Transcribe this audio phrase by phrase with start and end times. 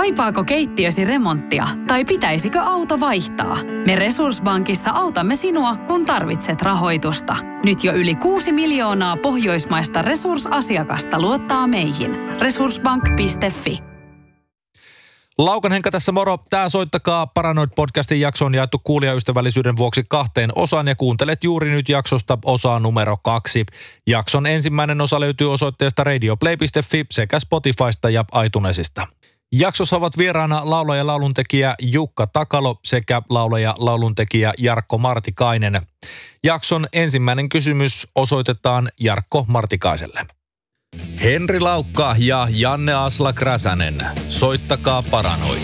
[0.00, 3.58] Kaipaako keittiösi remonttia tai pitäisikö auto vaihtaa?
[3.86, 7.36] Me Resurssbankissa autamme sinua, kun tarvitset rahoitusta.
[7.64, 12.10] Nyt jo yli 6 miljoonaa pohjoismaista resursasiakasta luottaa meihin.
[12.40, 13.78] Resurssbank.fi
[15.38, 16.38] Laukan Henka tässä moro.
[16.50, 22.38] Tää soittakaa Paranoid-podcastin jakso on jaettu kuulijaystävällisyyden vuoksi kahteen osaan ja kuuntelet juuri nyt jaksosta
[22.44, 23.66] osaa numero kaksi.
[24.06, 29.06] Jakson ensimmäinen osa löytyy osoitteesta radioplay.fi sekä Spotifysta ja iTunesista.
[29.52, 35.80] Jaksossa ovat vieraana laulaja lauluntekijä Jukka Takalo sekä laulaja lauluntekijä Jarkko Martikainen.
[36.44, 40.26] Jakson ensimmäinen kysymys osoitetaan Jarkko Martikaiselle.
[41.22, 44.06] Henri Laukka ja Janne Asla Kräsänen.
[44.28, 45.62] Soittakaa Paranoid.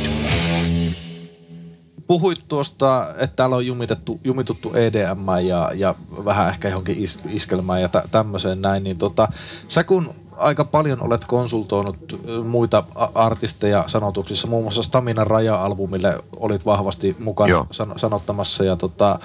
[2.07, 7.83] Puhuit tuosta, että täällä on jumitettu, jumituttu EDM ja, ja vähän ehkä johonkin is, iskelmään
[7.83, 9.29] ja tä, tämmöiseen näin, niin tota,
[9.69, 17.17] sä kun aika paljon olet konsultoinut muita artisteja sanotuksissa, muun muassa Stamina Raja-albumille olit vahvasti
[17.19, 19.19] mukana san, sanottamassa ja tota,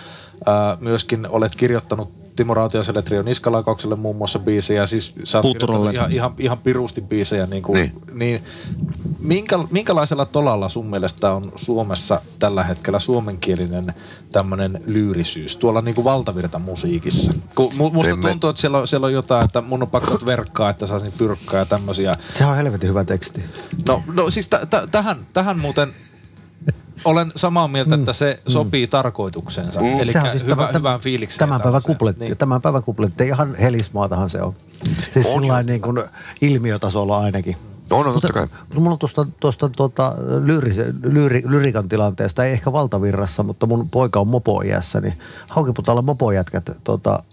[0.79, 5.57] myöskin olet kirjoittanut Timo Rautiaiselle Trio Niskalakaukselle muun muassa biisejä, siis sä oot
[5.93, 7.93] ihan, ihan, ihan pirusti biisejä, niin, kuin, niin.
[8.13, 8.43] niin
[9.19, 13.93] minkä, minkälaisella tolalla sun mielestä on Suomessa tällä hetkellä suomenkielinen
[14.31, 17.33] tämmöinen lyyrisyys tuolla niin kuin valtavirta musiikissa?
[17.55, 20.85] Kun musta tuntuu, että siellä on, siellä on jotain, että mun on pakko verkkaa, että
[20.85, 22.15] saisin fyrkkaa ja tämmöisiä.
[22.33, 23.43] Se on helvetin hyvä teksti.
[23.87, 25.93] No, no siis t- t- tähän, tähän muuten
[27.05, 28.51] olen samaa mieltä, että se mm.
[28.51, 28.89] sopii mm.
[28.89, 29.81] tarkoituksensa.
[29.81, 29.99] Mm.
[29.99, 31.39] Eli siis hyvä, tämän, hyvään fiilikseen.
[31.39, 32.25] Tämän päivän kupletti.
[32.25, 32.37] Niin.
[32.37, 33.27] Tämän päivän kupletti.
[33.27, 34.55] Ihan helismaatahan se on.
[35.11, 36.03] Siis on sillä niin kuin
[36.41, 37.57] ilmiötasolla ainakin.
[37.91, 38.47] On, on totta kai.
[38.59, 43.89] Mutta mulla on tuosta, tuosta tuota, lyyrisen, lyyri, lyrikan tilanteesta, ei ehkä valtavirrassa, mutta mun
[43.89, 45.13] poika on mopoiässä, niin
[45.49, 47.23] Haukiputalla mopojätkät tuota,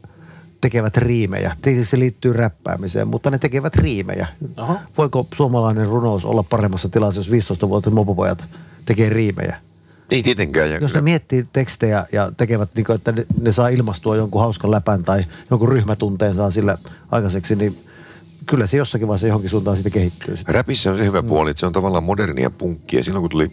[0.60, 1.56] tekevät riimejä.
[1.82, 4.26] Se liittyy räppäämiseen, mutta ne tekevät riimejä.
[4.56, 4.76] Aha.
[4.98, 8.46] Voiko suomalainen runous olla paremmassa tilassa, jos 15-vuotiaat mopopojat
[8.84, 9.56] tekee riimejä?
[10.10, 10.70] Ei tietenkään.
[10.80, 14.70] Jos ne miettii tekstejä ja tekevät, niin kuin, että ne, ne saa ilmastua jonkun hauskan
[14.70, 16.78] läpän tai jonkun ryhmätunteen saa sillä
[17.10, 17.78] aikaiseksi, niin
[18.46, 20.36] kyllä se jossakin vaiheessa johonkin suuntaan sitten kehittyy.
[20.36, 20.54] Sitten.
[20.54, 23.04] Räpissä on se hyvä puoli, että se on tavallaan modernia punkkia.
[23.04, 23.52] Silloin kun tuli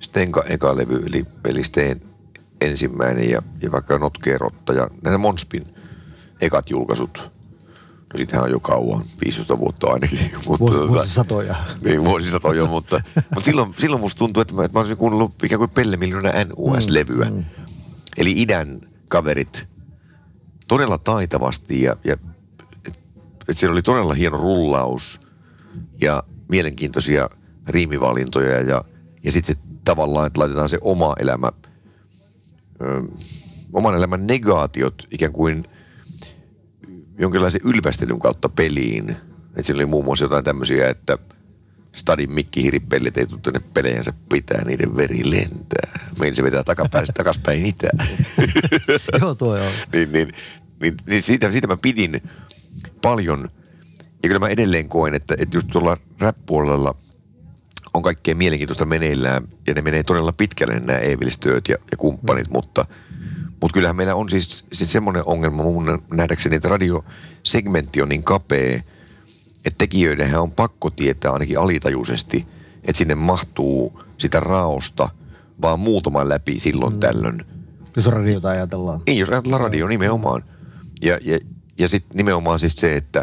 [0.00, 2.02] Stenka eka levy, eli, eli Steen
[2.60, 5.66] ensimmäinen ja, ja vaikka Notkeerotta ja näitä Monspin
[6.40, 7.30] ekat julkaisut.
[8.16, 10.18] Sitähän on jo kauan, 15 vuotta ainakin.
[10.48, 11.54] Mutta, Vuos, tota- vuosisatoja.
[11.84, 15.58] Niin, vuosisatoja, mutta, mutta silloin, silloin musta tuntuu, että mä, että mä olisin kuunnellut ikään
[15.58, 17.30] kuin Pelle Miljoona NUS-levyä.
[17.30, 17.44] Mm, mm.
[18.16, 19.68] Eli idän kaverit
[20.68, 22.16] todella taitavasti ja, ja
[23.48, 25.20] että siellä oli todella hieno rullaus
[26.00, 27.30] ja mielenkiintoisia
[27.68, 28.84] riimivalintoja ja,
[29.24, 31.52] ja sitten tavallaan, että laitetaan se oma elämä,
[32.82, 33.02] ö,
[33.72, 35.64] oman elämän negaatiot ikään kuin
[37.20, 39.10] jonkinlaisen ylvästelyn kautta peliin.
[39.10, 41.18] Että siinä oli muun muassa jotain tämmöisiä, että
[41.92, 46.00] Stadin mikkihiripellit ei tule tänne pelejänsä pitää, niiden veri lentää.
[46.18, 48.08] Meillä se vetää takapäin, takaspäin itään.
[49.20, 49.70] Joo, tuo joo.
[49.92, 50.32] niin, niin,
[50.80, 52.22] niin, niin siitä, siitä mä pidin
[53.02, 53.50] paljon.
[54.22, 56.94] Ja kyllä mä edelleen koen, että, että just tuolla rap-puolella
[57.94, 62.52] on kaikkea mielenkiintoista meneillään ja ne menee todella pitkälle nämä Evilstööt ja, ja kumppanit, mm.
[62.52, 62.84] mutta,
[63.60, 68.80] mutta kyllähän meillä on siis, siis semmoinen ongelma mun nähdäkseni, että radiosegmentti on niin kapea,
[69.64, 72.46] että tekijöidenhän on pakko tietää ainakin alitajuisesti,
[72.84, 75.08] että sinne mahtuu sitä raosta
[75.62, 77.00] vaan muutaman läpi silloin mm.
[77.00, 77.44] tällöin.
[77.96, 79.02] Jos radiota ajatellaan.
[79.06, 80.44] Niin, jos ajatellaan radio nimenomaan.
[81.02, 81.38] Ja, ja,
[81.78, 83.20] ja sitten nimenomaan siis se, että,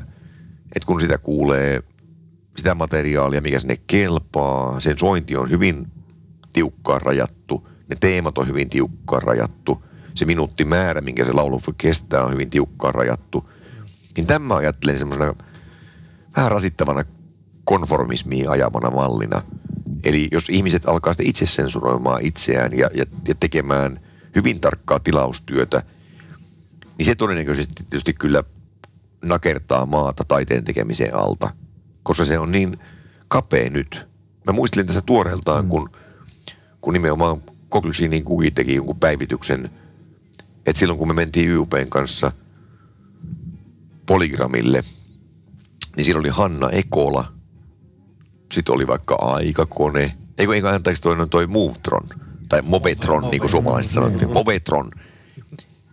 [0.76, 1.84] että kun sitä kuulee,
[2.58, 5.88] sitä materiaalia, mikä sinne kelpaa, sen sointi on hyvin
[6.54, 9.84] tiukkaan rajattu, ne teemat on hyvin tiukkaan rajattu,
[10.18, 13.50] se minuuttimäärä, minkä se laulu kestää, on hyvin tiukkaan rajattu.
[14.18, 15.36] Niin tämä ajattelen semmoisena
[16.36, 17.04] vähän rasittavana
[17.64, 19.42] konformismiin ajavana mallina.
[20.04, 24.00] Eli jos ihmiset alkaa sitten itse sensuroimaan itseään ja, ja, ja tekemään
[24.36, 25.84] hyvin tarkkaa tilaustyötä–
[26.98, 28.44] niin se todennäköisesti tietysti kyllä
[29.22, 31.50] nakertaa maata taiteen tekemisen alta,
[32.04, 32.80] koska se on niin
[33.28, 34.08] kapea nyt.
[34.48, 35.70] Mä muistelin tässä tuoreeltaan, mm.
[35.70, 35.90] kun,
[36.82, 39.70] kun nimenomaan Koklysinin kuki teki jonkun päivityksen,
[40.68, 42.32] että silloin kun me mentiin YUPn kanssa
[44.06, 44.84] Polygramille,
[45.96, 47.34] niin siinä oli Hanna Ekola,
[48.54, 52.08] sitten oli vaikka Aikakone, eikö, eikö anteeksi toi, toi Movetron,
[52.50, 54.92] tai Movetron, niin kuin suomalaiset sanottiin, Movetron–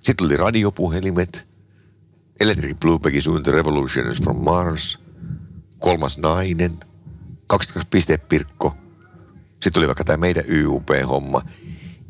[0.05, 1.47] sitten oli radiopuhelimet,
[2.41, 4.99] Electric Blue Peggy Soon the Revolution is from Mars,
[5.79, 6.73] kolmas nainen,
[7.47, 8.75] 22 pistepirkko.
[9.62, 11.43] Sitten oli vaikka tämä meidän YUP-homma.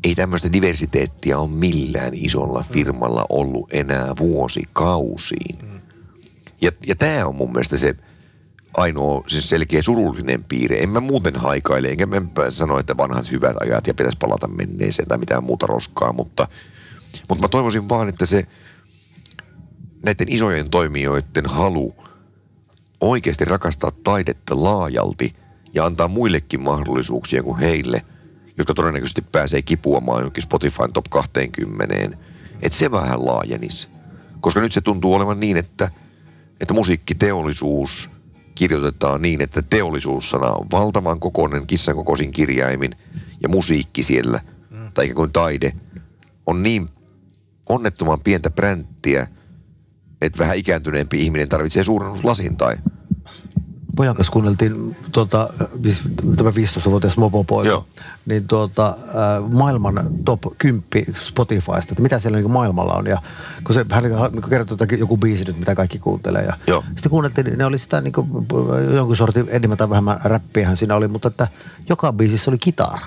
[0.05, 5.81] Ei tämmöistä diversiteettia ole millään isolla firmalla ollut enää vuosikausiin.
[6.61, 7.95] Ja, ja tämä on mun mielestä se
[8.77, 10.77] ainoa siis selkeä surullinen piirre.
[10.77, 15.07] En mä muuten haikaile, enkä mä sano, että vanhat hyvät ajat ja pitäisi palata menneeseen
[15.07, 16.47] tai mitään muuta roskaa, mutta,
[17.29, 18.43] mutta mä toivoisin vaan, että se
[20.03, 21.95] näiden isojen toimijoiden halu
[23.01, 25.35] oikeasti rakastaa taidetta laajalti
[25.73, 28.01] ja antaa muillekin mahdollisuuksia kuin heille,
[28.75, 31.95] todennäköisesti pääsee kipuamaan jonkin Spotifyn top 20,
[32.61, 33.87] että se vähän laajenisi.
[34.41, 35.91] Koska nyt se tuntuu olevan niin, että,
[36.61, 38.09] että musiikkiteollisuus
[38.55, 42.91] kirjoitetaan niin, että teollisuussana on valtavan kokoinen kissan kokoisin kirjaimin
[43.43, 44.91] ja musiikki siellä, mm.
[44.93, 45.73] tai ikään kuin taide,
[46.45, 46.89] on niin
[47.69, 49.27] onnettoman pientä bränttiä,
[50.21, 52.75] että vähän ikääntyneempi ihminen tarvitsee suurennuslasin tai
[53.95, 55.49] pojan kanssa kuunneltiin tota,
[55.83, 56.01] siis
[56.37, 57.85] tämä 15-vuotias mopopoika, Joo.
[58.25, 60.83] niin tuota, äh, maailman top 10
[61.19, 63.07] Spotifysta, että mitä siellä niin maailmalla on.
[63.07, 63.21] Ja
[63.63, 66.43] kun se, hän niin kertoi että joku biisi nyt, mitä kaikki kuuntelee.
[66.43, 66.83] Ja Joo.
[66.87, 68.27] Sitten kuunneltiin, ne oli sitä niin kuin,
[68.93, 71.47] jonkun sortin enemmän tai vähemmän räppiähän siinä oli, mutta että
[71.89, 72.99] joka biisissä oli kitara.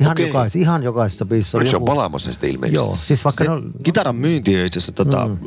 [0.00, 0.26] Ihan, Okei.
[0.26, 2.74] jokais, ihan jokaisessa biisissä oli nyt se on palaamassa sitten ilmeisesti.
[2.74, 5.38] Joo, siis vaikka Se ne on, kitaran myynti on itse asiassa tota, mm.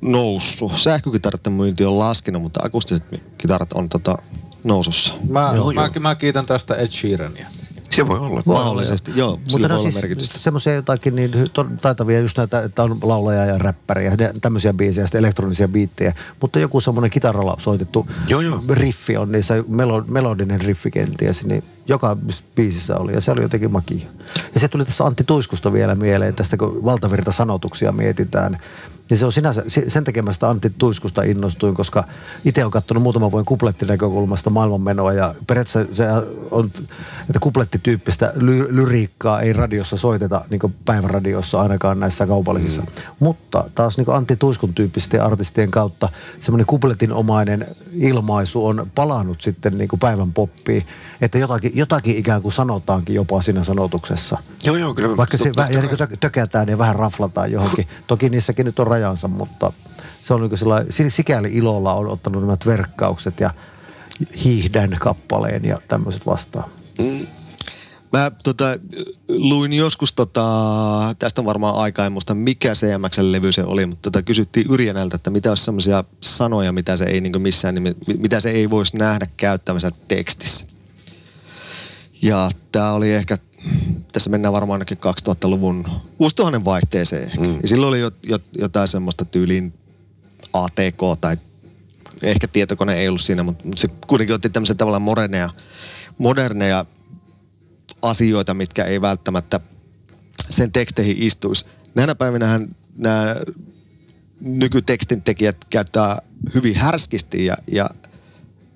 [0.00, 0.76] Noussut.
[0.76, 3.04] Sähkökitarat myynti on laskenut, mutta akustiset
[3.38, 4.18] kitarat on tota,
[4.64, 5.14] nousussa.
[5.28, 6.00] Mä, Joo, mä, joo.
[6.00, 7.46] mä kiitän tästä Ed Sheerania.
[7.90, 8.42] Se voi olla.
[8.46, 9.30] Mahdollisesti, joo.
[9.36, 10.38] Mutta ne voi on olla siis merkitystä.
[10.38, 11.32] semmoisia jotakin niin
[11.80, 16.14] taitavia just näitä, että on laulaja ja räppäriä, ne- tämmöisiä biisejä, sitten elektronisia biittejä.
[16.40, 18.62] Mutta joku semmoinen kitaralla soitettu Joo, joo.
[18.70, 22.16] riffi on niissä, melo, melodinen riffi kenties, niin joka
[22.54, 24.06] biisissä oli ja se oli jotenkin makia.
[24.54, 28.58] Ja se tuli tässä Antti Tuiskusta vielä mieleen, tästä kun valtavirta sanotuksia mietitään.
[29.10, 32.04] Niin se on sinänsä, se- sen tekemästä Antti Tuiskusta innostuin, koska
[32.44, 36.04] itse olen katsonut muutaman vuoden kuplettinäkökulmasta maailmanmenoa ja periaatteessa se
[36.50, 36.70] on,
[37.20, 42.82] että kuplettityyppistä ly- lyriikkaa ei radiossa soiteta niin päiväradiossa ainakaan näissä kaupallisissa.
[42.82, 42.86] Mm.
[43.18, 46.08] Mutta taas niin Antti Tuiskun tyyppisten artistien kautta
[46.40, 50.86] semmoinen kupletinomainen ilmaisu on palannut sitten niin päivän poppiin,
[51.22, 54.38] että jotakin, jotakin ikään kuin sanotaankin jopa siinä sanotuksessa.
[54.64, 55.16] Joo, joo, kyllä.
[55.16, 57.88] Vaikka se vähän, ja niin kuin tökätään ja vähän raflataan johonkin.
[58.06, 59.72] Toki niissäkin nyt on rajansa, mutta
[60.22, 63.50] se on niin kuin sikäli ilolla on ottanut nämä verkkaukset ja
[64.44, 66.70] hiihdän kappaleen ja tämmöiset vastaan.
[68.12, 68.64] Mä tota,
[69.28, 70.44] luin joskus, tota,
[71.18, 75.30] tästä on varmaan aikaa, en muista mikä CMX-levy se oli, mutta tota, kysyttiin Yrjänältä, että
[75.30, 77.74] mitä olisi semmoisia sanoja, mitä se ei niin missään,
[78.18, 80.71] mitä se ei voisi nähdä käyttämänsä tekstissä.
[82.22, 83.36] Ja tämä oli ehkä,
[84.12, 85.84] tässä mennään varmaan ainakin 2000-luvun
[86.20, 87.30] vuosituhannen vaihteeseen.
[87.40, 87.58] Mm.
[87.62, 89.74] Ja silloin oli jo, jo, jotain semmoista tyyliin
[90.52, 91.36] ATK tai
[92.22, 95.50] ehkä tietokone ei ollut siinä, mutta, se kuitenkin otti tämmöisiä tavallaan moderneja,
[96.18, 96.86] moderneja
[98.02, 99.60] asioita, mitkä ei välttämättä
[100.48, 101.66] sen teksteihin istuisi.
[101.94, 103.36] Näinä päivinähän nämä
[104.40, 106.22] nykytekstin tekijät käyttää
[106.54, 107.90] hyvin härskisti ja, ja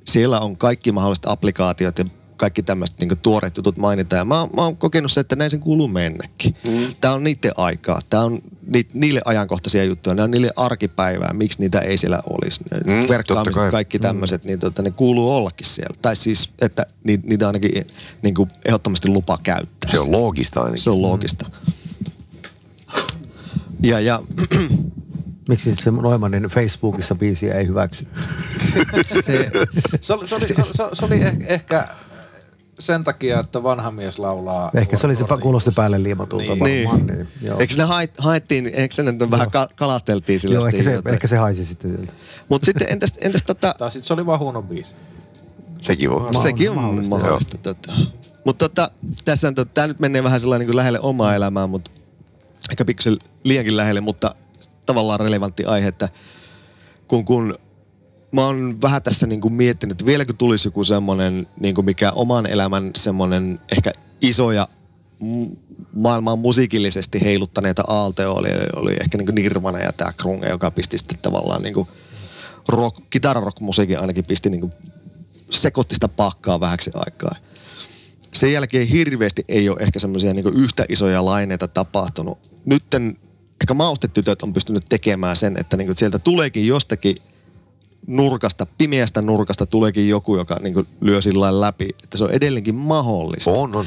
[0.04, 2.04] siellä on kaikki mahdolliset applikaatiot ja
[2.37, 4.19] kaikki tämmöiset niin tuoreet jutut mainitaan.
[4.19, 6.56] Ja mä, mä oon kokenut se, että näin sen kuuluu mennäkin.
[6.65, 6.94] Mm.
[7.00, 8.00] Tämä on niiden aikaa.
[8.11, 10.15] Tämä on ni, niille ajankohtaisia juttuja.
[10.15, 11.33] Ne on niille arkipäivää.
[11.33, 12.61] Miksi niitä ei siellä olisi?
[12.87, 13.71] Mm, Verkkaamiset, kai.
[13.71, 15.97] kaikki tämmöiset, niin tota, ne kuuluu ollakin siellä.
[16.03, 17.87] Tai siis, että ni, niitä ainakin
[18.23, 19.91] niin kuin ehdottomasti lupa käyttää.
[19.91, 20.83] Se on loogista ainakin.
[20.83, 21.50] Se on loogista.
[23.83, 24.21] Ja, ja
[25.49, 28.06] Miksi sitten Noimanin Facebookissa biisiä ei hyväksy?
[29.21, 29.50] se,
[30.00, 31.88] Se oli, se oli, se, se, se oli eh, ehkä
[32.78, 34.70] sen takia, että vanha mies laulaa.
[34.75, 36.88] Ehkä se oli se, kuulosti päälle liimatulta Niin.
[36.88, 37.16] varmaan.
[37.16, 37.28] Niin.
[37.42, 37.59] Joo.
[37.59, 41.14] eikö ne hait, haettiin, eikö se nyt vähän ka, kalasteltiin sillä Joo, ehkä se, jotain.
[41.14, 42.12] ehkä se haisi sitten sieltä.
[42.49, 44.95] Mutta sitten entäs, entäs tota, Tai sitten se oli vaan huono biisi.
[45.83, 46.33] Sekin voi olla.
[46.33, 47.59] Ma- sekin on mahdollista, mahdollista.
[47.59, 47.92] Tota.
[48.45, 48.90] Mutta tota,
[49.25, 51.90] tässä on, tota, tämä nyt menee vähän sellainen niin lähelle omaa elämää, mutta
[52.71, 54.35] ehkä pikkusen liiankin lähelle, mutta
[54.87, 56.09] tavallaan relevantti aihe, että
[57.09, 57.59] kun, kun
[58.37, 62.12] mä oon vähän tässä niin kuin miettinyt, että vieläkö tulisi joku semmoinen, niin kuin mikä
[62.12, 64.69] oman elämän semmoinen ehkä isoja
[65.21, 65.57] m-
[65.93, 70.99] maailmaa musiikillisesti heiluttaneita aaltoja oli, oli ehkä niin kuin Nirvana ja tämä Krunge, joka pisti
[70.99, 71.88] sitten tavallaan niin kuin
[72.69, 74.73] rock, kitararock-musiikin ainakin pisti niin kuin
[75.50, 77.35] sekoitti sitä pakkaa vähäksi aikaa.
[78.35, 82.38] Sen jälkeen hirveästi ei ole ehkä semmoisia niin yhtä isoja laineita tapahtunut.
[82.64, 83.19] Nytten
[83.61, 87.16] ehkä maustetytöt on pystynyt tekemään sen, että niin sieltä tuleekin jostakin
[88.06, 91.88] nurkasta, pimeästä nurkasta tuleekin joku, joka niin lyö sillä läpi.
[92.04, 93.50] Että se on edelleenkin mahdollista.
[93.50, 93.86] On, on.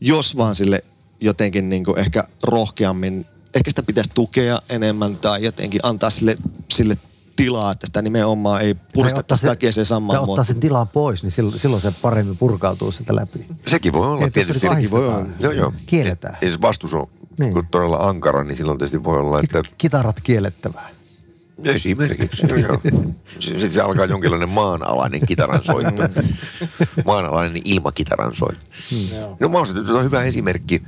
[0.00, 0.84] Jos vaan sille
[1.20, 6.36] jotenkin niin ehkä rohkeammin, ehkä sitä pitäisi tukea enemmän tai jotenkin antaa sille,
[6.72, 6.96] sille
[7.36, 10.44] tilaa, että sitä nimenomaan ei Tai ottaa puristettaisi se- kaikkea sen tai samaan ottaa muotoon.
[10.44, 13.46] sen tilaa pois, niin silloin, silloin se paremmin purkautuu sitä läpi.
[13.66, 14.68] Sekin voi olla Että jos tietysti.
[14.68, 15.26] se Sekin voi olla.
[15.40, 15.72] Joo, joo.
[15.86, 16.38] Kielletään.
[16.40, 17.06] Ja jos vastus on
[17.38, 17.54] Niin.
[17.54, 17.66] niin.
[17.70, 20.90] todella ankara, niin silloin tietysti voi olla, että Kit- Kitarat kiellettävää.
[21.64, 22.80] Esimerkiksi, joo, joo.
[23.38, 26.02] Sitten se alkaa jonkinlainen maanalainen kitaran soitto.
[27.04, 28.66] maanalainen ilmakitaran soitto.
[29.14, 29.36] Joo.
[29.40, 30.78] No mä oon on hyvä esimerkki.
[30.78, 30.86] Mä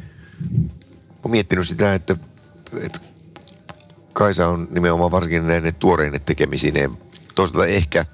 [1.25, 2.17] oon miettinyt sitä, että,
[2.81, 3.01] että
[4.13, 6.91] Kaisa on nimenomaan varsinkin näiden tuoreinen tekemisineen.
[7.35, 8.07] Toisaalta ehkä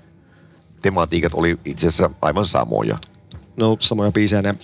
[0.83, 2.99] tematiikat oli itse asiassa aivan samoja.
[3.57, 4.55] No samoja biisejä ne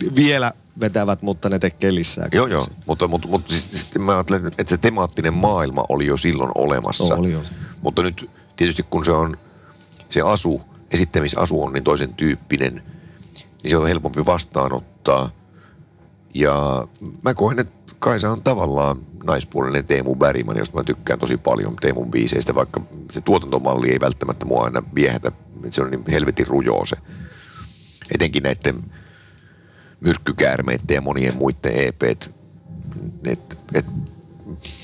[0.00, 2.28] vi- vielä vetävät, mutta ne tekee lisää.
[2.32, 2.66] Joo, joo.
[2.86, 7.14] Mutta, mutta, mutta siis, siis mä ajattelen, että se temaattinen maailma oli jo silloin olemassa.
[7.14, 7.46] Oli, oli.
[7.82, 9.36] Mutta nyt tietysti kun se on,
[10.10, 12.82] se asu, esittämisasu on niin toisen tyyppinen,
[13.62, 15.30] niin se on helpompi vastaanottaa.
[16.34, 16.88] Ja
[17.24, 22.10] mä koen, että Kaisa on tavallaan naispuolinen Teemu Bergman, josta mä tykkään tosi paljon Teemun
[22.10, 22.80] biiseistä, vaikka
[23.12, 25.32] se tuotantomalli ei välttämättä mua aina viehätä.
[25.70, 26.96] Se on niin helvetin rujoo se.
[28.14, 28.84] Etenkin näiden
[30.00, 32.30] myrkkykäärmeiden ja monien muiden EPt,
[33.24, 33.86] et, et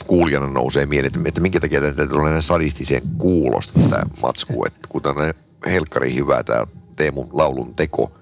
[0.06, 4.88] kuulijana nousee mieleen, että, että minkä takia tätä tulee näin sadistiseen kuulosta tämä matsku, että
[4.88, 5.32] kun tämä on
[5.70, 6.66] helkkari hyvä tämä
[6.96, 8.12] Teemun laulun teko,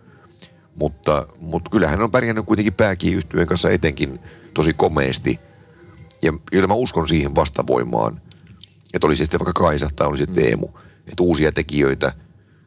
[0.77, 4.21] mutta, mutta kyllähän on pärjännyt kuitenkin pääkiin yhtyeen kanssa etenkin
[4.55, 5.41] tosi komeesti.
[6.23, 8.21] Ja kyllä mä uskon siihen vastavoimaan,
[8.95, 10.69] että oli se sitten vaikka Kaisa tai oli se Teemu,
[10.99, 12.13] että uusia tekijöitä,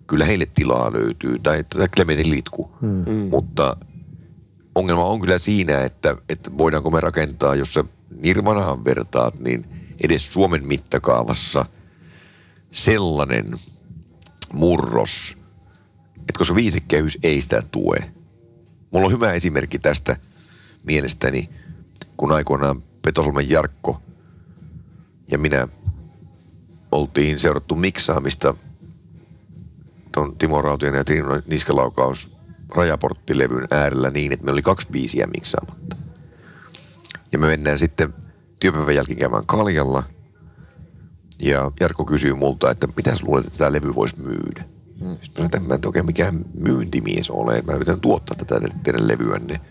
[0.07, 2.71] kyllä heille tilaa löytyy, tai tätä Clementin litku.
[2.81, 3.29] Mm.
[3.29, 3.77] Mutta
[4.75, 7.83] ongelma on kyllä siinä, että, että voidaanko me rakentaa, jos sä
[8.21, 9.65] Nirvanaan vertaat, niin
[10.03, 11.65] edes Suomen mittakaavassa
[12.71, 13.59] sellainen
[14.53, 15.37] murros,
[16.17, 18.11] että koska viitekehys ei sitä tue.
[18.91, 20.17] Mulla on hyvä esimerkki tästä
[20.83, 21.49] mielestäni,
[22.17, 24.01] kun aikoinaan Petosolmen Jarkko
[25.31, 25.67] ja minä
[26.91, 28.55] oltiin seurattu miksaamista
[30.11, 32.32] ton Timo Rautien ja Tino Niskalaukaus
[32.75, 35.95] rajaporttilevyn äärellä niin, että meillä oli kaksi biisiä miksaamatta.
[37.31, 38.13] Ja me mennään sitten
[38.59, 40.03] työpäivän jälkeen käymään kaljalla.
[41.39, 44.65] Ja Jarkko kysyy multa, että mitä sä luulet, että tämä levy voisi myydä?
[44.99, 47.61] Sitten mä sanoin, että en mä nyt oikein mikään myyntimies ole.
[47.61, 49.61] Mä yritän tuottaa tätä teidän levyänne.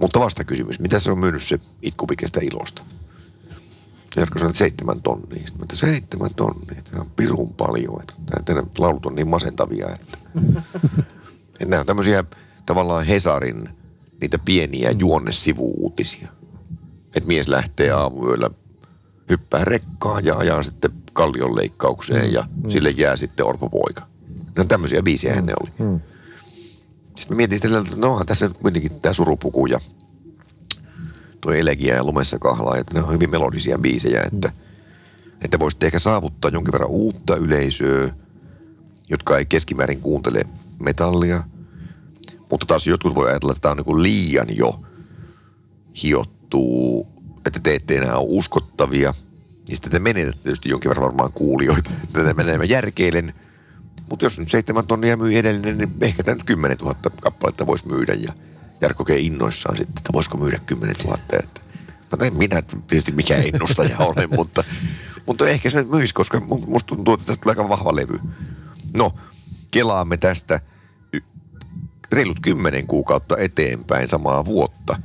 [0.00, 2.82] Mutta vasta kysymys, mitä se on myynyt se itkupikestä ilosta?
[4.16, 5.38] Jarkko sanoi, että seitsemän tonnia.
[5.38, 8.00] Sitten mä että seitsemän tonnia, tämä on pirun paljon.
[8.00, 8.14] Että
[8.44, 10.18] teidän laulut on niin masentavia, että...
[11.60, 12.24] että nämä on tämmöisiä
[12.66, 13.68] tavallaan Hesarin
[14.20, 16.28] niitä pieniä juonnesivuuutisia.
[17.06, 18.50] Että mies lähtee aamuyöllä
[19.30, 24.06] hyppää rekkaa ja ajaa sitten kallion leikkaukseen ja sille jää sitten orpopoika.
[24.56, 25.70] No tämmöisiä biisejä ne oli.
[27.18, 29.80] Sitten mä mietin sitten, että no tässä nyt kuitenkin tämä surupuku ja
[31.40, 34.52] tuo elegia ja lumessa kahlaa, että ne on hyvin melodisia biisejä, että,
[35.44, 38.14] että voisitte ehkä saavuttaa jonkin verran uutta yleisöä,
[39.10, 40.42] jotka ei keskimäärin kuuntele
[40.78, 41.44] metallia.
[42.50, 44.80] Mutta taas jotkut voi ajatella, että tämä on niin liian jo
[46.02, 47.06] hiottuu,
[47.46, 49.14] että te ette enää ole uskottavia.
[49.68, 51.90] Ja sitten te menetätte tietysti jonkin verran varmaan kuulijoita.
[52.12, 53.34] Tätä menee mä järkeilen.
[54.10, 57.88] Mutta jos nyt seitsemän tonnia myi edellinen, niin ehkä tämä nyt 10 000 kappaletta voisi
[57.88, 58.14] myydä.
[58.14, 58.32] Ja
[58.80, 59.10] Jarkko K.
[59.10, 61.18] innoissaan sitten, että voisiko myydä 10 000.
[61.32, 61.60] Että,
[62.18, 64.64] no en minä tietysti mikä ennustaja ole, mutta,
[65.26, 68.18] mutta ehkä se nyt myisi, koska mu- musta tuntuu, että tästä tulee aika vahva levy.
[68.94, 69.12] No,
[69.70, 70.60] kelaamme tästä
[72.12, 74.98] reilut kymmenen kuukautta eteenpäin samaa vuotta.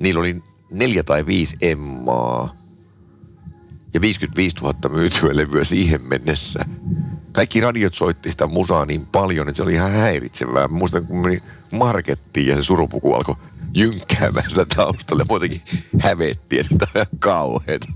[0.00, 2.56] Niillä oli neljä tai viisi emmaa
[3.94, 6.64] ja 55 000 myytyä levyä siihen mennessä.
[7.32, 10.68] Kaikki radiot soitti sitä musaa niin paljon, että se oli ihan häiritsevää.
[10.68, 13.36] Mä muistan, kun meni markettiin ja se surupuku alkoi
[13.74, 15.24] jynkkäämään sitä taustalle.
[15.28, 15.62] Muutenkin
[16.00, 17.86] hävettiin, että tämä on ihan kauheet.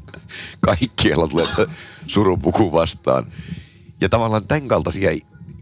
[0.60, 1.46] Kaikkialla tulee
[2.06, 3.26] surupuku vastaan.
[4.00, 5.10] Ja tavallaan tämän kaltaisia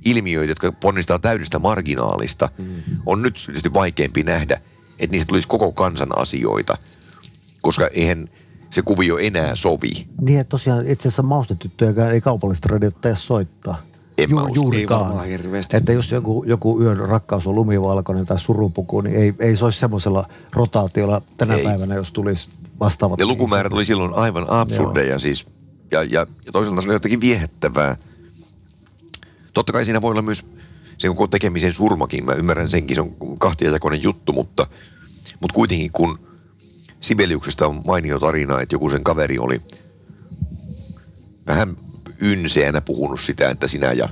[0.04, 2.66] ilmiöitä, jotka ponnistaa täydestä marginaalista, mm.
[3.06, 4.60] on nyt tietysti vaikeampi nähdä,
[4.98, 6.78] että niistä tulisi koko kansan asioita.
[7.62, 8.28] Koska eihän
[8.70, 10.08] se kuvio enää sovi.
[10.20, 13.82] Niin, että tosiaan itse asiassa maustetyttöjäkään ei kaupallista radiota soittaa.
[14.18, 14.30] En.
[14.30, 15.24] Ei juurikaan.
[15.24, 15.76] hirveästi.
[15.76, 20.28] Että jos joku, joku yön rakkaus on lumivalkoinen tai surupuku, niin ei, ei soisi semmoisella
[20.52, 21.60] rotaatiolla tänä Ei.
[21.60, 21.66] ei.
[21.66, 22.48] päivänä, jos tulisi
[22.80, 23.18] vastaavat.
[23.18, 25.46] Ja lukumäärät oli silloin aivan absurdeja siis.
[25.90, 27.96] Ja, ja, ja toisaalta se oli jotenkin viehättävää.
[29.56, 30.46] Totta kai siinä voi olla myös
[30.98, 32.24] se koko tekemisen surmakin.
[32.24, 34.66] Mä ymmärrän senkin, se on kahtiajakoinen juttu, mutta,
[35.40, 36.28] mutta kuitenkin kun
[37.00, 39.62] Sibeliuksesta on mainio tarina, että joku sen kaveri oli
[41.46, 41.76] vähän
[42.22, 44.08] ynseänä puhunut sitä, että sinä ja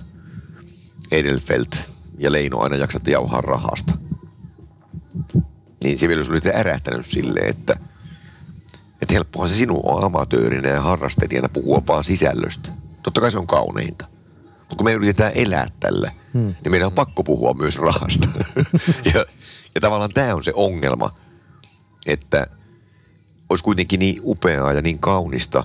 [1.11, 1.83] Edelfelt
[2.19, 3.99] ja Leino aina jaksatte jauhaa rahasta.
[5.85, 7.77] Niin Sibelius oli ärähtänyt silleen, että
[9.03, 12.69] että helppohan se sinun on amatöörinä ja harrastelijana puhua vaan sisällöstä.
[13.03, 14.14] Totta kai se on kauneinta.
[14.75, 16.55] Mutta kun me yritetään elää tällä, hmm.
[16.65, 18.29] niin meidän on pakko puhua myös rahasta.
[19.15, 19.25] ja,
[19.75, 21.15] ja tavallaan tämä on se ongelma,
[22.07, 22.47] että
[23.51, 25.65] olisi kuitenkin niin upeaa ja niin kaunista,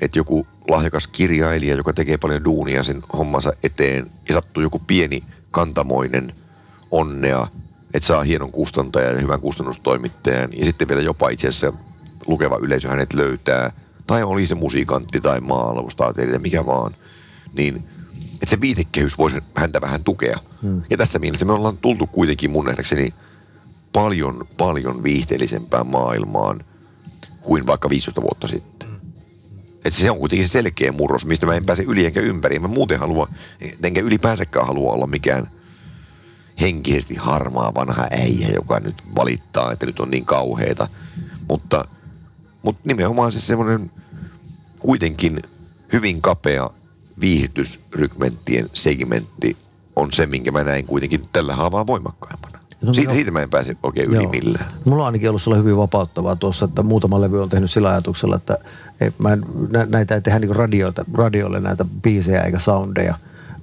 [0.00, 5.22] että joku lahjakas kirjailija, joka tekee paljon duunia sen hommansa eteen ja sattuu joku pieni
[5.50, 6.32] kantamoinen
[6.90, 7.46] onnea,
[7.94, 11.72] että saa hienon kustantajan ja hyvän kustannustoimittajan ja sitten vielä jopa itse asiassa
[12.26, 13.72] lukeva yleisö hänet löytää,
[14.06, 16.96] tai oli se musiikantti tai maalaus tai mikä vaan,
[17.52, 17.84] niin
[18.42, 20.38] että se viitekehys voisi häntä vähän tukea.
[20.62, 20.82] Hmm.
[20.90, 23.14] Ja tässä mielessä me ollaan tultu kuitenkin mun nähdäkseni
[23.92, 26.64] paljon, paljon viihteellisempään maailmaan
[27.42, 28.88] kuin vaikka 15 vuotta sitten.
[29.84, 32.58] Että se on kuitenkin se selkeä murros, mistä mä en pääse yli enkä ympäri.
[32.58, 33.28] Mä muuten halua,
[33.82, 35.50] enkä ylipäänsäkään halua olla mikään
[36.60, 40.88] henkisesti harmaa vanha äijä, joka nyt valittaa, että nyt on niin kauheita.
[41.48, 41.84] Mutta,
[42.62, 43.90] mutta nimenomaan se semmoinen
[44.80, 45.42] kuitenkin
[45.92, 46.70] hyvin kapea
[47.20, 49.56] viihdytysrykmenttien segmentti
[49.96, 52.58] on se, minkä mä näin kuitenkin tällä haavaa voimakkaimpana.
[52.82, 54.30] No, siitä, siitä mä en pääse oikein yli joo.
[54.30, 54.66] millään.
[54.84, 58.36] Mulla on ainakin ollut sulla hyvin vapauttavaa tuossa, että muutama levy on tehnyt sillä ajatuksella,
[58.36, 58.58] että
[59.00, 59.44] ei, mä en,
[59.88, 63.14] näitä ei tehdä niin radioita, radioille näitä biisejä eikä soundeja,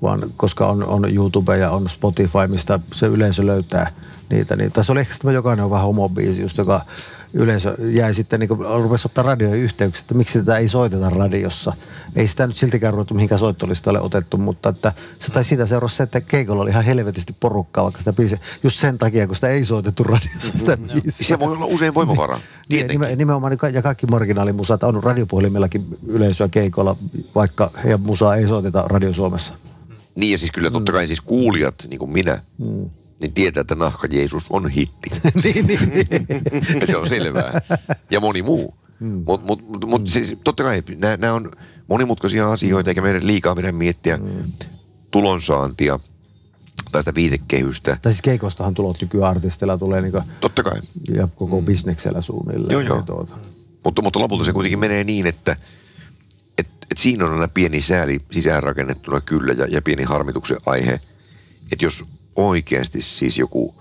[0.01, 3.91] vaan koska on, on YouTube ja on Spotify, mistä se yleisö löytää
[4.29, 4.55] niitä.
[4.55, 6.85] Niin, tässä oli ehkä sitten jokainen on vähän homobiisi, just joka
[7.33, 11.73] yleisö jäi sitten, niin kuin, rupesi ottaa radioihin yhteyksiä, että miksi tätä ei soiteta radiossa.
[12.15, 16.03] Ei sitä nyt siltikään ruvettu mihinkään soittolistalle otettu, mutta että se tai siitä seurasi se,
[16.03, 19.63] että Keikolla oli ihan helvetisti porukkaa, vaikka sitä biisiä, just sen takia, kun sitä ei
[19.63, 21.27] soitettu radiossa sitä mm, biisiä.
[21.27, 26.95] Se voi olla usein voimavara, niin, nimenomaan ja kaikki marginaalimusat on radiopuhelimmellakin yleisöä Keikolla,
[27.35, 29.53] vaikka heidän musaa ei soiteta Radio Suomessa.
[30.15, 32.89] Niin ja siis kyllä totta kai siis kuulijat, niin kuin minä, mm
[33.21, 35.09] niin tietää, että nahka Jeesus on hitti.
[35.43, 36.87] niin, niin, niin.
[36.87, 37.61] se on selvää.
[38.11, 38.73] Ja moni muu.
[38.99, 39.23] Mm.
[39.25, 40.07] Mutta mut, mut, mut, mm.
[40.07, 40.83] siis, totta kai
[41.17, 41.51] nämä on
[41.87, 44.51] monimutkaisia asioita, eikä meidän liikaa meidän miettiä mm.
[45.11, 45.99] tulonsaantia
[46.91, 47.97] tai sitä viitekehystä.
[48.01, 50.81] Tai siis keikostahan tulot nykyään artisteilla tulee niinku Totta kai.
[51.13, 51.65] Ja koko mm.
[51.65, 52.71] bisneksellä suunnilleen.
[52.71, 53.01] Joo, joo.
[53.01, 53.37] Tuota.
[53.83, 55.55] Mutta, mutta lopulta se kuitenkin menee niin, että
[56.57, 61.01] et, et siinä on aina pieni sääli sisäänrakennettuna kyllä ja, ja pieni harmituksen aihe.
[61.71, 62.05] Että jos
[62.47, 63.75] oikeasti siis joku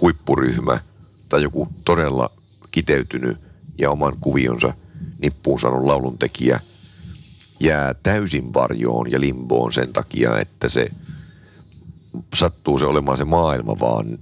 [0.00, 0.80] huippuryhmä
[1.28, 2.30] tai joku todella
[2.70, 3.38] kiteytynyt
[3.78, 4.74] ja oman kuvionsa
[5.18, 6.60] nippuun saanut lauluntekijä
[7.60, 10.90] jää täysin varjoon ja limboon sen takia, että se
[12.34, 14.18] sattuu se olemaan se maailma vaan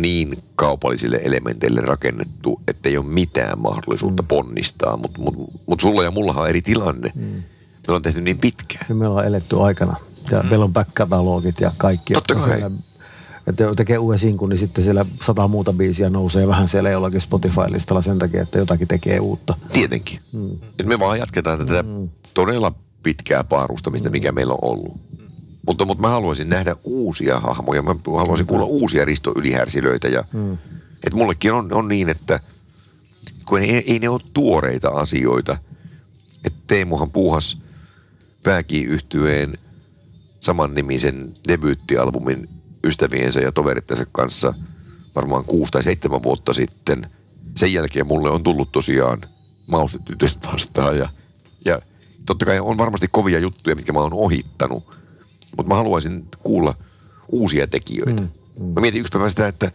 [0.00, 4.28] niin, niin kaupallisille elementeille rakennettu, että ei ole mitään mahdollisuutta mm.
[4.28, 4.96] ponnistaa.
[4.96, 5.34] Mutta mut,
[5.66, 7.12] mut sulla ja mullahan on eri tilanne.
[7.14, 7.42] Mm.
[7.88, 8.86] Me on tehty niin pitkään.
[8.88, 9.96] Ja me ollaan eletty aikana
[10.30, 10.48] ja mm.
[10.48, 12.14] meillä on back-katalogit ja kaikki.
[12.14, 12.44] Totta kai.
[12.44, 12.70] Siellä,
[13.46, 18.00] että tekee uuden sinkun, niin sitten siellä sata muuta biisiä nousee vähän siellä jollakin Spotify-listalla
[18.00, 19.54] sen takia, että jotakin tekee uutta.
[19.72, 20.20] Tietenkin.
[20.32, 20.50] Mm.
[20.78, 22.08] Et me vaan jatketaan tätä mm.
[22.34, 25.00] todella pitkää paarustamista, mikä meillä on ollut.
[25.66, 27.82] Mutta, mutta mä haluaisin nähdä uusia hahmoja.
[27.82, 30.08] Mä haluaisin kuulla uusia Risto Ylihärsilöitä.
[30.08, 30.58] Ja, mm.
[31.06, 32.40] et mullekin on, on niin, että
[33.44, 35.58] kun ei, ei ne ole tuoreita asioita.
[36.44, 37.58] Että Teemuhan puuhas
[38.42, 39.58] pääkiyhtyeen
[40.40, 42.48] saman nimisen debyyttialbumin
[42.84, 44.54] ystäviensä ja toverittensa kanssa
[45.14, 47.06] varmaan kuusi tai seitsemän vuotta sitten.
[47.56, 49.20] Sen jälkeen mulle on tullut tosiaan
[49.66, 51.08] maustetytöt vastaan ja,
[51.64, 51.80] ja
[52.26, 54.84] totta kai on varmasti kovia juttuja, mitkä mä oon ohittanut,
[55.56, 56.74] mutta mä haluaisin kuulla
[57.28, 58.22] uusia tekijöitä.
[58.22, 58.64] Mm, mm.
[58.64, 59.72] Mä mietin yksi päivä sitä, että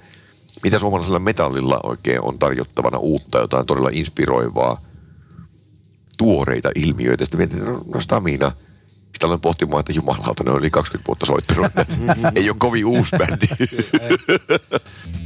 [0.63, 4.81] mitä suomalaisella metallilla oikein on tarjottavana uutta, jotain todella inspiroivaa,
[6.17, 7.25] tuoreita ilmiöitä.
[7.25, 8.51] Sitten mietin, että no, no Stamina–
[9.13, 11.71] sitten aloin pohtimaan, että jumalauta, ne on yli 20 vuotta soittanut.
[12.35, 13.47] Ei ole kovin uusi bändi.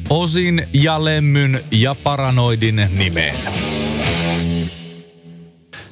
[0.09, 3.37] Osin ja Lemmyn ja Paranoidin nimeen.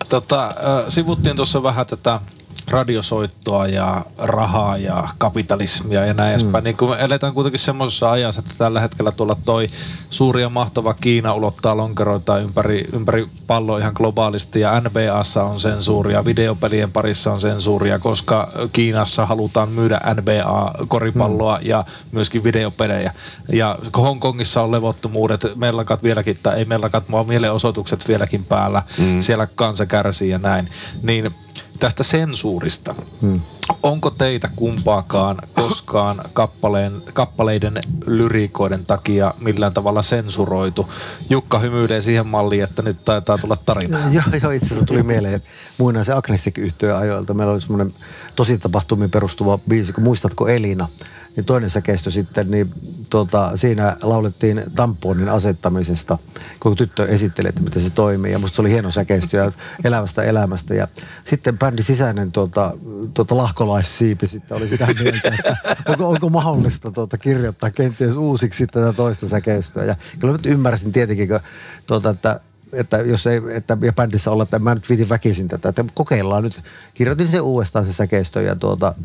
[0.09, 0.53] Tota,
[0.89, 2.19] sivuttiin tuossa vähän tätä
[2.67, 6.35] radiosoittoa ja rahaa ja kapitalismia ja näin mm.
[6.39, 6.63] edespäin.
[6.63, 9.69] Niin kun eletään kuitenkin semmoisessa ajassa, että tällä hetkellä tuolla toi
[10.09, 16.25] suuri ja mahtava Kiina ulottaa lonkeroita ympäri, ympäri palloa ihan globaalisti ja NBAssa on sensuuria,
[16.25, 21.67] videopelien parissa on sensuuria, koska Kiinassa halutaan myydä NBA-koripalloa mm.
[21.67, 23.13] ja myöskin videopelejä.
[23.49, 28.83] Ja Hongkongissa on levottomuudet, mellakat vieläkin, tai ei mellakat, vaan mielenosoitukset vieläkin päällä.
[28.97, 29.21] Mm.
[29.21, 30.69] Siellä kansa kärsii ja näin.
[31.03, 31.33] Niin
[31.79, 32.95] tästä sensuurista.
[33.21, 33.41] Hmm.
[33.83, 37.73] Onko teitä kumpaakaan koskaan kappaleen, kappaleiden
[38.05, 40.89] lyriikoiden takia millään tavalla sensuroitu?
[41.29, 43.99] Jukka hymyilee siihen malliin, että nyt taitaa tulla tarina.
[44.11, 45.41] Joo, joo itse asiassa tuli mieleen
[45.77, 47.33] muinaisen agnestik yhtyön ajoilta.
[47.33, 47.93] Meillä oli semmoinen
[48.35, 50.87] tosi tapahtumiin perustuva biisi, kun muistatko Elina?
[51.35, 52.71] Niin toinen säkeistö sitten, niin
[53.09, 56.17] tuota, siinä laulettiin tamponin asettamisesta,
[56.59, 58.31] kun tyttö esitteli, että miten se toimii.
[58.31, 59.51] Ja musta se oli hieno säkeistö ja
[59.83, 60.73] elävästä elämästä.
[60.73, 60.87] Ja
[61.23, 62.77] sitten bändi sisäinen tuota,
[63.13, 65.55] tuota lahkolaissiipi sitten oli sitä mieltä, että
[65.87, 69.85] onko, onko mahdollista tuota, kirjoittaa kenties uusiksi tätä toista säkeistöä.
[69.85, 71.39] Ja kyllä nyt ymmärsin tietenkin, kun,
[71.87, 72.39] tuota, että
[72.73, 76.43] että jos ei, että ja bändissä olla, että mä nyt viitin väkisin tätä, että kokeillaan
[76.43, 76.61] nyt.
[76.93, 78.95] Kirjoitin se uudestaan se säkeistö ja tuota,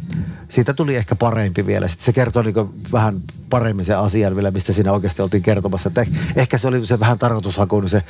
[0.49, 1.89] siitä tuli ehkä parempi vielä.
[1.89, 5.89] Sitten se kertoi niin vähän paremmin sen asian vielä, mistä siinä oikeasti oltiin kertomassa.
[5.89, 8.03] Että ehkä se oli se vähän tarkoitushakuinen se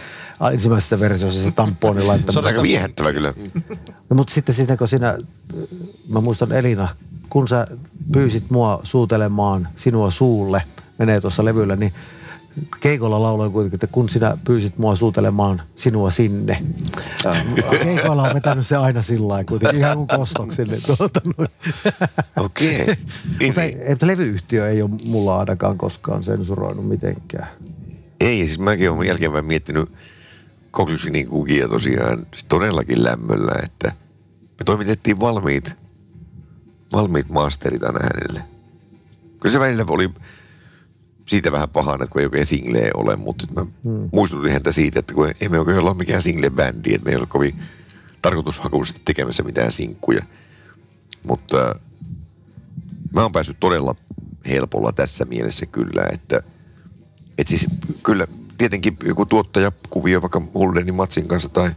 [0.53, 2.33] ensimmäisessä versiossa se tamponi laittaminen.
[2.33, 3.35] Se on aika viehättävä kyllä.
[4.11, 5.19] No, mutta sitten siinä, kun siinä,
[6.09, 6.89] mä muistan Elina,
[7.31, 7.67] kun sä
[8.13, 10.63] pyysit mua suutelemaan sinua suulle,
[10.99, 11.93] menee tuossa levyllä, niin
[12.81, 16.63] keikolla lauloin kuitenkin, että kun sinä pyysit mua suutelemaan sinua sinne.
[17.83, 20.79] Keikoilla on vetänyt se aina sillä lailla kuitenkin, ihan kuin kostoksille.
[20.87, 21.51] Tuota, noin.
[22.37, 22.83] Okei.
[22.83, 22.95] Okay.
[23.89, 27.49] mutta, levyyhtiö ei ole mulla ainakaan koskaan sensuroinut mitenkään.
[28.21, 29.89] Ei, siis mäkin olen jälkeenpäin miettinyt
[30.71, 33.93] Koklysinin kukia tosiaan todellakin lämmöllä, että
[34.59, 35.75] me toimitettiin valmiit,
[36.93, 38.43] valmiit masterit aina hänelle.
[39.41, 40.11] Kyllä se välillä oli
[41.31, 44.09] siitä vähän pahana, että kun ei oikein singleä ole, mutta mä hmm.
[44.13, 47.63] muistutin häntä siitä, että kun emme oikein ole mikään single-bändi, että me ei ole kovin
[48.23, 50.25] tarkoitushakuisesti tekemässä mitään sinkkuja.
[51.29, 51.75] Mutta äh,
[53.15, 53.95] mä oon päässyt todella
[54.49, 56.43] helpolla tässä mielessä kyllä, että,
[57.39, 57.67] että siis
[58.03, 58.27] kyllä
[58.59, 61.71] tietenkin joku tuottajakuvio vaikka Huldenin Matsin kanssa tai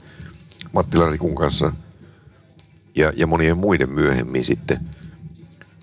[0.71, 1.71] Mattila Rikun kanssa
[2.95, 4.79] ja, ja monien muiden myöhemmin sitten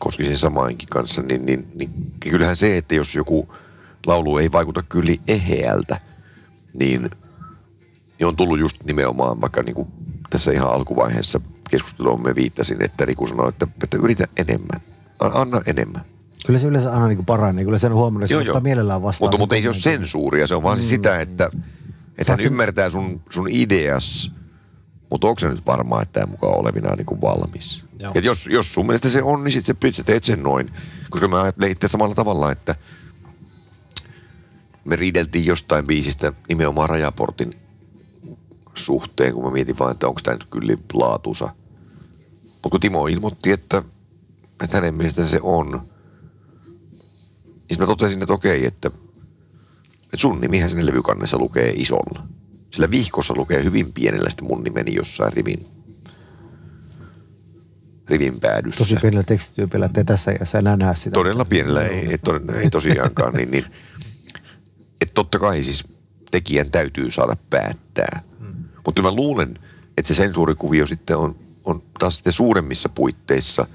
[0.00, 3.54] Koskisen samainkin kanssa, niin, niin, niin kyllähän se, että jos joku
[4.06, 6.00] laulu ei vaikuta kyllä eheältä,
[6.74, 7.10] niin,
[8.18, 9.88] niin on tullut just nimenomaan vaikka niin kuin
[10.30, 14.80] tässä ihan alkuvaiheessa keskustelua me viittasin, että Riku sanoi, että, että yritä enemmän,
[15.20, 16.04] anna enemmän.
[16.46, 19.24] Kyllä se yleensä aina niin paranee, kyllä sen huomannut, että se ottaa mielellään vastaan.
[19.24, 20.82] Mutta, mutta ei se ole sensuuria, se on vaan mm.
[20.82, 21.50] sitä, että,
[22.18, 24.32] että hän ymmärtää sun, sun ideas,
[25.10, 27.84] mutta onko se nyt varmaa, että tämä mukaan olevina niin kuin valmis?
[28.14, 30.70] Et jos, jos sun mielestä se on, niin sitten sä teet sen noin.
[31.10, 32.74] Koska mä ajattelen itse samalla tavalla, että
[34.84, 37.50] me riideltiin jostain biisistä nimenomaan rajaportin
[38.74, 41.54] suhteen, kun mä mietin vaan, että onko tämä nyt kyllä laatusa.
[42.42, 43.82] Mutta kun Timo ilmoitti, että,
[44.64, 45.80] että hänen mielestä se on,
[47.44, 48.90] niin mä totesin, että okei, että,
[50.02, 52.26] että sun nimihän sinne levykannessa lukee isolla.
[52.70, 55.66] Sillä vihkossa lukee hyvin pienellä sitten mun nimeni jossain rivin,
[58.10, 58.78] rivin päädyssä.
[58.78, 61.14] Tosi pienellä tekstityypillä, ettei tässä iässä enää näe sitä.
[61.14, 62.18] Todella pienellä, ei, ei,
[62.60, 63.34] ei tosiaankaan.
[63.34, 63.64] niin, niin,
[65.00, 65.84] että totta kai siis
[66.30, 68.22] tekijän täytyy saada päättää.
[68.38, 68.64] Hmm.
[68.86, 69.58] Mutta mä luulen,
[69.98, 73.66] että se sensuurikuvio sitten on, on taas sitten suuremmissa puitteissa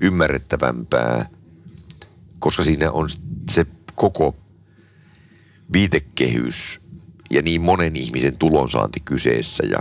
[0.00, 1.26] ymmärrettävämpää,
[2.38, 3.08] koska siinä on
[3.50, 4.36] se koko
[5.72, 6.80] viitekehys
[7.30, 9.78] ja niin monen ihmisen tulonsaanti kyseessä ja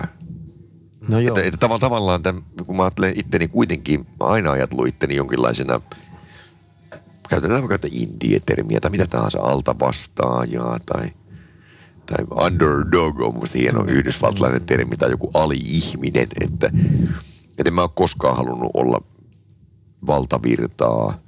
[1.10, 1.28] No joo.
[1.28, 5.82] Että, että tavallaan, tavallaan tämän, kun mä ajattelen itteni kuitenkin, mä aina ajatellut itteni jonkinlaisena,
[7.30, 11.08] käytetään vaikka indie-termiä tai mitä tahansa alta vastaajaa tai,
[12.06, 13.90] tai underdog on musta hieno mm.
[13.90, 16.72] yhdysvaltalainen termi tai joku ali-ihminen, että,
[17.58, 19.02] että en mä ole koskaan halunnut olla
[20.08, 21.20] valtavirtaa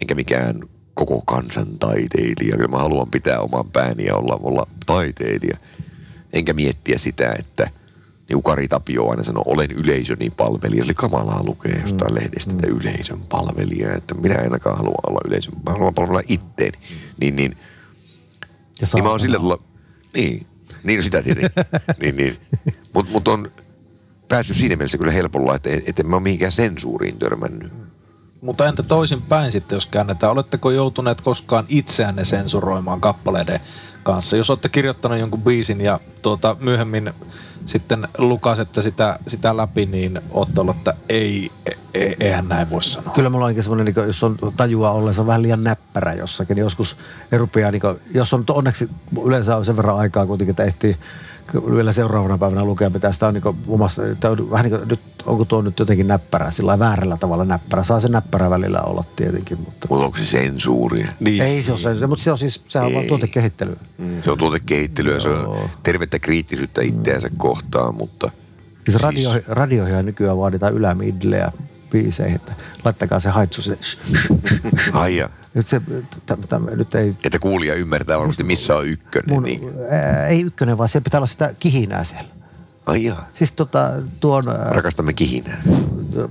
[0.00, 0.60] enkä mikään
[0.94, 2.56] koko kansan taiteilija.
[2.56, 5.56] Kyllä mä haluan pitää oman pääni ja olla, olla taiteilija.
[6.32, 7.70] Enkä miettiä sitä, että
[8.30, 10.84] niin Kari Tapio aina sanoi, olen yleisöni palvelija.
[10.84, 12.18] Eli kamalaa lukee jostain mm.
[12.20, 13.94] lehdestä, että yleisön palvelija.
[13.94, 16.78] Että minä en ainakaan halua olla yleisön, mä haluan palvella itteeni.
[17.20, 17.56] Niin, niin,
[18.80, 19.62] ja niin mä oon sillä tavalla,
[20.14, 20.46] niin,
[20.84, 21.64] niin no sitä tietenkin.
[22.02, 22.38] niin, niin.
[22.94, 23.50] Mutta mut on
[24.28, 27.72] päässyt siinä mielessä kyllä helpolla, että, että en mä ole mihinkään sensuuriin törmännyt.
[28.40, 30.32] Mutta entä toisin päin sitten, jos käännetään?
[30.32, 33.60] Oletteko joutuneet koskaan itseänne sensuroimaan kappaleiden
[34.02, 34.36] kanssa?
[34.36, 37.12] Jos olette kirjoittanut jonkun biisin ja tuota, myöhemmin
[37.66, 41.50] sitten lukasette sitä, sitä läpi, niin olette ollut, että ei,
[41.94, 43.12] ei, eihän näin voi sanoa.
[43.14, 46.54] Kyllä mulla on semmoinen, niin jos on tajua ollen, se on vähän liian näppärä jossakin.
[46.54, 46.96] Niin joskus
[47.32, 47.82] rupeaa, niin
[48.14, 48.88] jos on onneksi
[49.24, 50.96] yleensä on sen verran aikaa kuitenkin, että ehtii
[51.54, 55.44] vielä seuraavana päivänä lukea, mitä sitä on niin omassa, on vähän niin kuin, nyt, onko
[55.44, 57.82] tuo nyt jotenkin näppärä, sillä väärällä tavalla näppärä.
[57.82, 59.58] Saa se näppärä välillä olla tietenkin.
[59.58, 61.08] Mutta, mutta onko se sensuuria?
[61.20, 61.42] Niin.
[61.42, 63.76] Ei se ole sensuuria, mutta se on siis, sehän on vaan tuotekehittelyä.
[63.98, 64.22] Mm.
[64.22, 68.30] Se on tuotekehittelyä, se on tervettä kriittisyyttä itseänsä kohtaan, mutta...
[68.88, 69.44] Siis radio, siis...
[69.46, 71.52] radioihin nykyään vaaditaan ylämidleä
[71.90, 72.52] biiseihin, että
[72.84, 73.78] laittakaa se haitsu se.
[74.92, 75.24] Ai
[75.54, 75.80] nyt se,
[76.26, 77.14] täm, täm, nyt ei...
[77.24, 79.34] Että kuulija ymmärtää varmasti, missä on ykkönen.
[79.34, 79.70] Mun, niin.
[79.90, 82.28] ää, ei ykkönen, vaan siellä pitää olla sitä kihinää siellä.
[82.86, 83.28] Ai jaa.
[83.34, 84.44] Siis tota, tuon...
[84.70, 85.62] Rakastamme kihinää.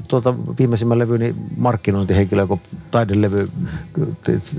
[0.07, 2.59] Tuota, viimeisimmän levyni markkinointihenkilö, kun
[2.91, 3.49] taidelevy,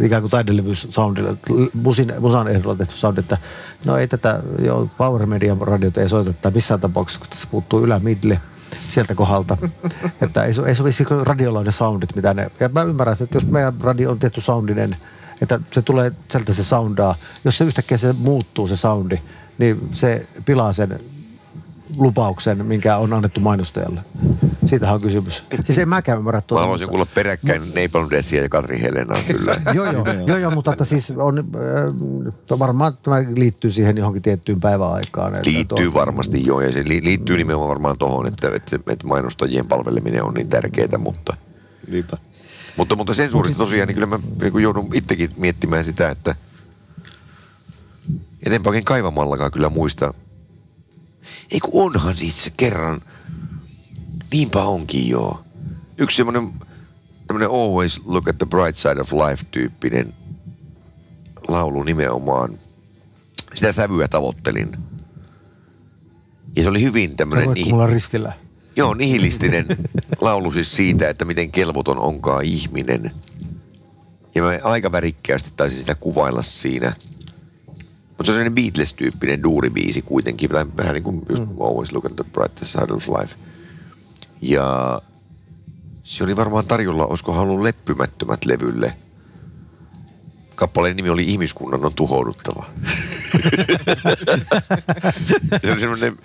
[0.01, 1.37] ikään kuin taidelevy soundilla,
[1.75, 3.39] musin, musan ehdolla tehty sound, että
[3.85, 8.41] no ei tätä, jo Power Media radiot ei soiteta missään tapauksessa, kun tässä puuttuu ylä-midle
[8.89, 9.57] sieltä kohdalta.
[10.23, 12.51] että ei, ei sovisi radiolla ne soundit, mitä ne...
[12.61, 14.97] Ja mä ymmärrän, että jos meidän radio on tehty soundinen,
[15.43, 17.15] että se tulee sieltä se soundaa.
[17.45, 19.19] Jos se yhtäkkiä se muuttuu se soundi,
[19.59, 21.01] niin se pilaa sen
[21.97, 24.01] lupauksen, minkä on annettu mainostajalle.
[24.71, 25.45] Siitähän on kysymys.
[25.65, 26.61] Siis en mäkään ymmärrä Mä tuota.
[26.63, 29.57] haluaisin kuulla peräkkäin Napalm Deathia ja Katri Helenaa kyllä.
[29.75, 31.39] Joo, joo, joo, joo, mutta että siis on,
[32.53, 35.37] äh, varmaan tämä liittyy siihen johonkin tiettyyn päiväaikaan.
[35.39, 39.07] että Liittyy tuo- varmasti joo, ja se li- liittyy nimenomaan varmaan tuohon, että, että, että
[39.07, 41.37] mainostajien palveleminen on niin tärkeää, mutta,
[41.91, 42.17] Niinpä.
[42.77, 46.35] mutta, mutta sensuurista tosiaan, niin kyllä mä niin joudun itsekin miettimään sitä, että
[48.47, 50.15] etenpä oikein kaivamallakaan kyllä muista.
[51.51, 53.01] Ei kun onhan siis se kerran,
[54.33, 55.41] niinpä onkin joo.
[55.99, 56.53] Yksi semmoinen
[57.27, 60.15] tämmöinen always look at the bright side of life tyyppinen
[61.49, 62.59] laulu nimenomaan.
[63.55, 64.77] Sitä sävyä tavoittelin.
[66.57, 68.33] Ja se oli hyvin tämmöinen nihi- mulla ristillä?
[68.77, 69.67] Joo, nihilistinen
[70.21, 73.11] laulu siis siitä, että miten kelvoton onkaan ihminen.
[74.35, 76.93] Ja mä aika värikkäästi taisin sitä kuvailla siinä.
[78.09, 82.25] Mutta se on sellainen Beatles-tyyppinen duuribiisi kuitenkin, vähän niin kuin just Always Look at the
[82.33, 83.37] Bright Side of Life.
[84.43, 85.01] Ja
[86.03, 88.97] se oli varmaan tarjolla, olisiko halunnut leppymättömät levylle.
[90.55, 92.67] Kappaleen nimi oli Ihmiskunnan on tuhouduttava.
[95.65, 96.19] se oli semmoinen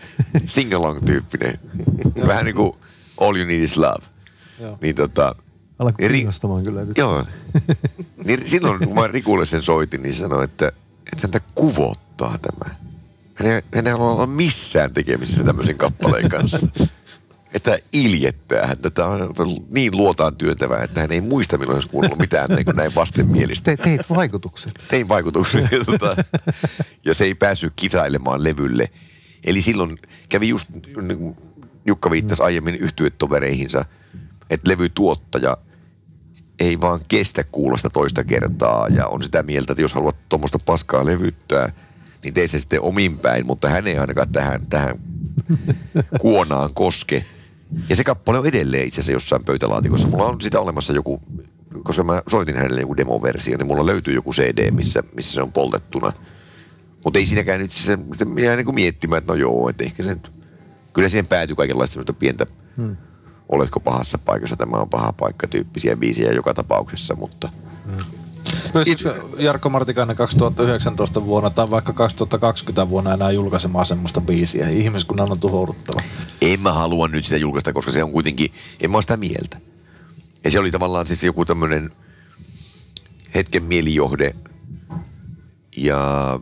[0.46, 1.60] sing-along-tyyppinen.
[2.28, 2.76] Vähän niin kuin
[3.18, 4.06] All You Need Is Love.
[4.60, 4.78] Joo.
[4.82, 5.36] Niin tota,
[5.80, 6.98] Alkoi kiinnostamaan kyllä nyt.
[6.98, 7.26] Joo.
[8.26, 12.76] Niin silloin, kun mä Rikulle sen soitin, niin sanoi, että, että häntä kuvottaa tämä.
[13.36, 16.60] Hän ei, hän ei halua olla missään tekemisissä tämmöisen kappaleen kanssa.
[17.56, 18.90] Että iljettää häntä.
[18.90, 19.34] Tämä on
[19.70, 23.78] niin luotaan työntävää, että hän ei muista, milloin olisi kuunnellut mitään niin kuin näin vastenmielistä.
[23.78, 24.72] Te, teit vaikutuksen.
[24.88, 25.70] Tein vaikutuksen.
[25.72, 26.16] Ja, tota,
[27.06, 28.90] ja se ei päässyt kisailemaan levylle.
[29.46, 29.98] Eli silloin
[30.32, 30.70] kävi just,
[31.02, 31.38] niin kuin
[31.86, 33.86] Jukka viittasi aiemmin yhtyetovereihinsa,
[34.50, 35.58] että levytuottaja
[36.60, 40.60] ei vaan kestä kuulla sitä toista kertaa ja on sitä mieltä, että jos haluat tuommoista
[40.60, 41.72] paskaa levyttää,
[42.24, 45.00] niin tee se sitten omin päin, mutta hän ei ainakaan tähän, tähän
[46.22, 47.26] kuonaan koske.
[47.90, 50.08] Ja se kappale on edelleen itse asiassa jossain pöytälaatikossa.
[50.08, 51.22] Mulla on sitä olemassa joku,
[51.84, 55.52] koska mä soitin hänelle joku demoversio, niin mulla löytyy joku CD, missä, missä se on
[55.52, 56.14] poltettuna.
[57.04, 60.04] Mutta ei siinäkään nyt se, se jää niin kuin miettimään, että no joo, että ehkä
[60.04, 60.32] se nyt,
[60.94, 62.46] kyllä siihen päätyy kaikenlaista semmoista pientä,
[62.78, 62.98] hmm.
[63.50, 67.50] oletko pahassa paikassa, tämä on paha paikka tyyppisiä biisejä joka tapauksessa, mutta
[68.74, 74.70] Pystyisikö Jarkko Martikainen 2019 vuonna tai vaikka 2020 vuonna enää julkaisemaan semmoista biisiä?
[74.70, 76.02] Ihmiskunnan on tuhouduttava.
[76.42, 79.58] en mä halua nyt sitä julkaista, koska se on kuitenkin, en mä ole sitä mieltä.
[80.44, 81.92] Ja se oli tavallaan siis joku tämmöinen
[83.36, 84.36] hetken mielijohde.
[85.78, 86.40] Ja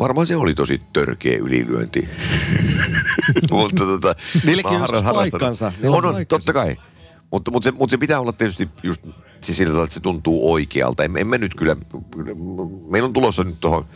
[0.00, 2.08] varmaan se oli tosi törkeä ylilyönti.
[3.50, 5.72] mutta tota, Niilläkin mä on harrastanut- paikkansa.
[5.82, 6.38] Niillä On, on on, paikkansa.
[6.38, 6.76] totta kai.
[7.34, 9.06] Mutta, mutta, se, mutta se pitää olla tietysti just
[9.40, 11.04] siis sillä tavalla, että se tuntuu oikealta.
[11.04, 11.76] En, en mä nyt kyllä,
[12.90, 13.86] meillä on tulossa nyt tuohon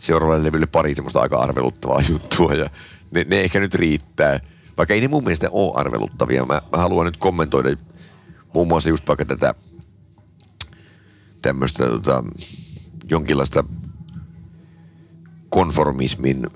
[0.00, 2.70] seuraavalle levylle pari semmoista aika arveluttavaa juttua ja
[3.10, 4.40] ne, ne ehkä nyt riittää.
[4.76, 6.46] Vaikka ei ne mun mielestä ole arveluttavia.
[6.46, 7.76] Mä, mä haluan nyt kommentoida
[8.54, 9.54] muun muassa just vaikka tätä
[11.42, 12.24] tämmöistä tota,
[13.10, 13.64] jonkinlaista
[15.48, 16.46] konformismin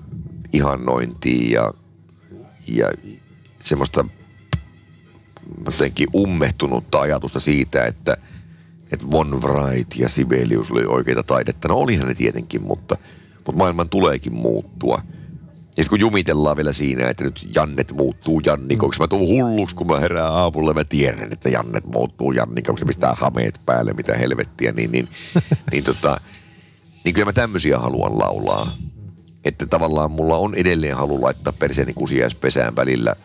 [0.53, 1.73] ihannointia ja,
[2.67, 2.91] ja
[3.63, 4.05] semmoista
[5.65, 8.17] jotenkin ummehtunutta ajatusta siitä, että,
[8.91, 11.67] että Von Wright ja Sibelius oli oikeita taidetta.
[11.67, 12.97] No olihan ne tietenkin, mutta,
[13.35, 15.01] mutta maailman tuleekin muuttua.
[15.77, 18.99] Ja sitten kun jumitellaan vielä siinä, että nyt Jannet muuttuu Jannikoksi.
[18.99, 20.73] Mä tuun hulluksi, kun mä herään aamulla.
[20.73, 22.85] Mä tiedän, että Jannet muuttuu Jannikoksi.
[22.85, 24.71] Mistä hameet päälle, mitä helvettiä.
[24.71, 25.07] Niin, niin,
[25.71, 26.21] niin, tota,
[27.03, 28.67] niin kyllä mä tämmöisiä haluan laulaa.
[29.45, 33.15] Että tavallaan mulla on edelleen halu laittaa perseeni kusiaispesään välillä.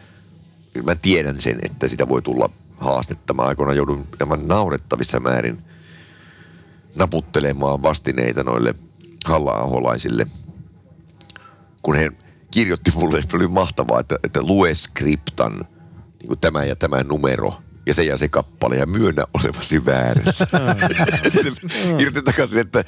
[0.82, 3.34] Mä tiedän sen, että sitä voi tulla haastetta.
[3.34, 5.58] Mä aikoinaan joudun nämä naurettavissa määrin
[6.94, 8.74] naputtelemaan vastineita noille
[9.24, 9.96] halla
[11.82, 12.12] kun he
[12.50, 15.52] kirjoitti mulle, että oli mahtavaa, että, että lue skriptan
[16.18, 17.54] niin kuin tämä ja tämä numero
[17.86, 20.46] ja se ja se kappale ja myönnä olevasi väärässä.
[21.98, 22.84] Kirjoitti takaisin, että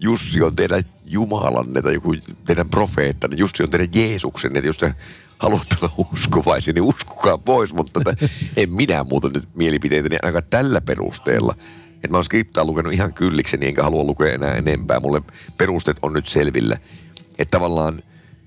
[0.00, 4.94] Jussi on teidän Jumalanne tai joku teidän profeettanne, Jussi on teidän Jeesuksen, että jos te
[5.40, 8.26] haluatte olla uskovaisia, niin uskokaa pois, mutta että
[8.56, 11.54] en minä muuta nyt mielipiteitäni ainakaan tällä perusteella.
[11.94, 15.00] Että mä oon skriptaa lukenut ihan kyllikseni, enkä halua lukea enää enempää.
[15.00, 15.22] Mulle
[15.58, 16.76] perusteet on nyt selvillä.
[17.38, 18.02] Että tavallaan,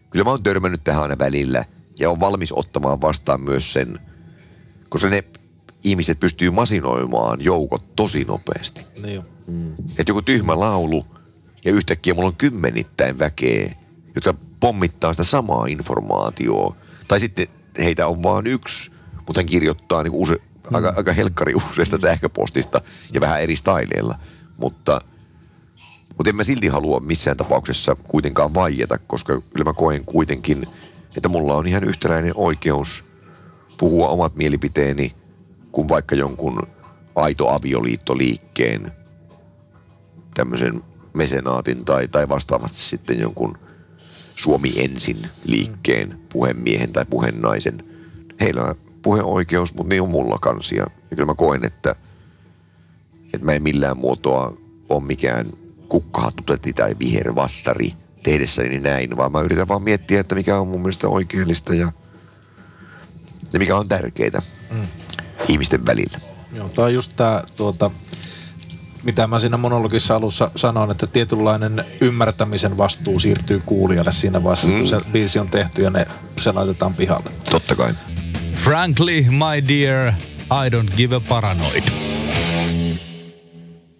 [0.10, 1.66] kyllä mä oon törmännyt tähän aina välillä
[2.00, 4.00] ja on valmis ottamaan vastaan myös sen,
[4.90, 5.24] koska ne
[5.84, 8.82] ihmiset pystyy masinoimaan joukot tosi nopeasti.
[9.04, 9.26] Niin jo.
[9.98, 11.04] Että joku tyhmä laulu
[11.66, 13.76] ja yhtäkkiä mulla on kymmenittäin väkeä,
[14.16, 16.80] jotka pommittaa sitä samaa informaatiota.
[17.08, 17.48] Tai sitten
[17.80, 18.92] heitä on vaan yksi,
[19.28, 20.76] mutta hän kirjoittaa niin use, mm.
[20.76, 22.82] aika, aika helkkari useista sähköpostista
[23.14, 24.16] ja vähän eri styleilla.
[24.58, 25.02] Mutta
[26.18, 30.68] Mutta en mä silti halua missään tapauksessa kuitenkaan vaieta, koska kyllä mä koen kuitenkin,
[31.18, 33.06] että mulla on ihan yhtäläinen oikeus
[33.78, 35.16] puhua omat mielipiteeni
[35.72, 36.68] kuin vaikka jonkun
[37.16, 38.92] aito avioliittoliikkeen
[40.34, 43.58] tämmöisen mesenaatin tai, tai vastaavasti sitten jonkun
[44.36, 47.84] Suomi ensin liikkeen puhemiehen tai puhenaisen.
[48.42, 50.84] Heillä on puheoikeus, mutta niin on mulla kansia.
[50.84, 51.96] Ja kyllä mä koen, että,
[53.34, 54.58] että mä en millään muotoa
[54.90, 55.46] ole mikään
[55.90, 57.94] kukkahattutetti tai vihervassari
[58.24, 61.92] tehdessäni näin, vaan mä yritän vaan miettiä, että mikä on mun mielestä oikeellista ja,
[63.54, 64.42] ja mikä on tärkeää
[64.72, 64.88] mm.
[65.48, 66.20] ihmisten välillä.
[66.54, 67.92] Joo, tämä on just tämä, tuota,
[69.04, 74.78] mitä mä siinä monologissa alussa sanoin, että tietynlainen ymmärtämisen vastuu siirtyy kuulijalle siinä vaiheessa, mm.
[74.78, 77.30] kun se biisi on tehty ja ne, se laitetaan pihalle.
[77.52, 77.94] Totta kai.
[78.54, 80.14] Frankly, my dear,
[80.44, 81.84] I don't give a paranoid.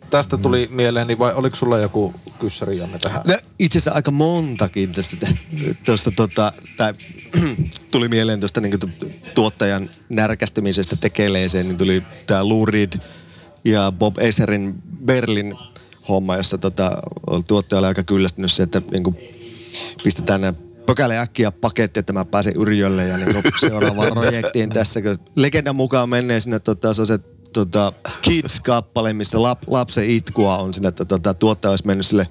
[0.10, 3.22] Tästä tuli mieleeni, vai oliko sulla joku kyssäri Janne tähän?
[3.28, 5.28] No, itse asiassa aika montakin tästä,
[5.86, 6.94] tuosta, tota, tai,
[7.92, 8.80] tuli mieleen tuosta niin
[9.36, 12.94] tuottajan närkästymisestä tekeleeseen, niin tuli tämä Lou Reed
[13.66, 15.56] ja Bob Eserin Berlin
[16.10, 16.98] homma, jossa tota,
[17.48, 19.18] tuottaja oli aika kyllästynyt se, että niin kuin,
[20.04, 20.54] pistetään nämä
[20.86, 25.02] pökäle äkkiä paketti, että mä pääsen Yrjölle ja niin seuraavaan projektiin tässä.
[25.02, 27.20] Kun legendan mukaan menee sinne, tota, se on se
[27.54, 32.28] tota, Kids-kappale, missä lap, lapsen itkua on sinne, että tota, tuottaja olisi mennyt sille,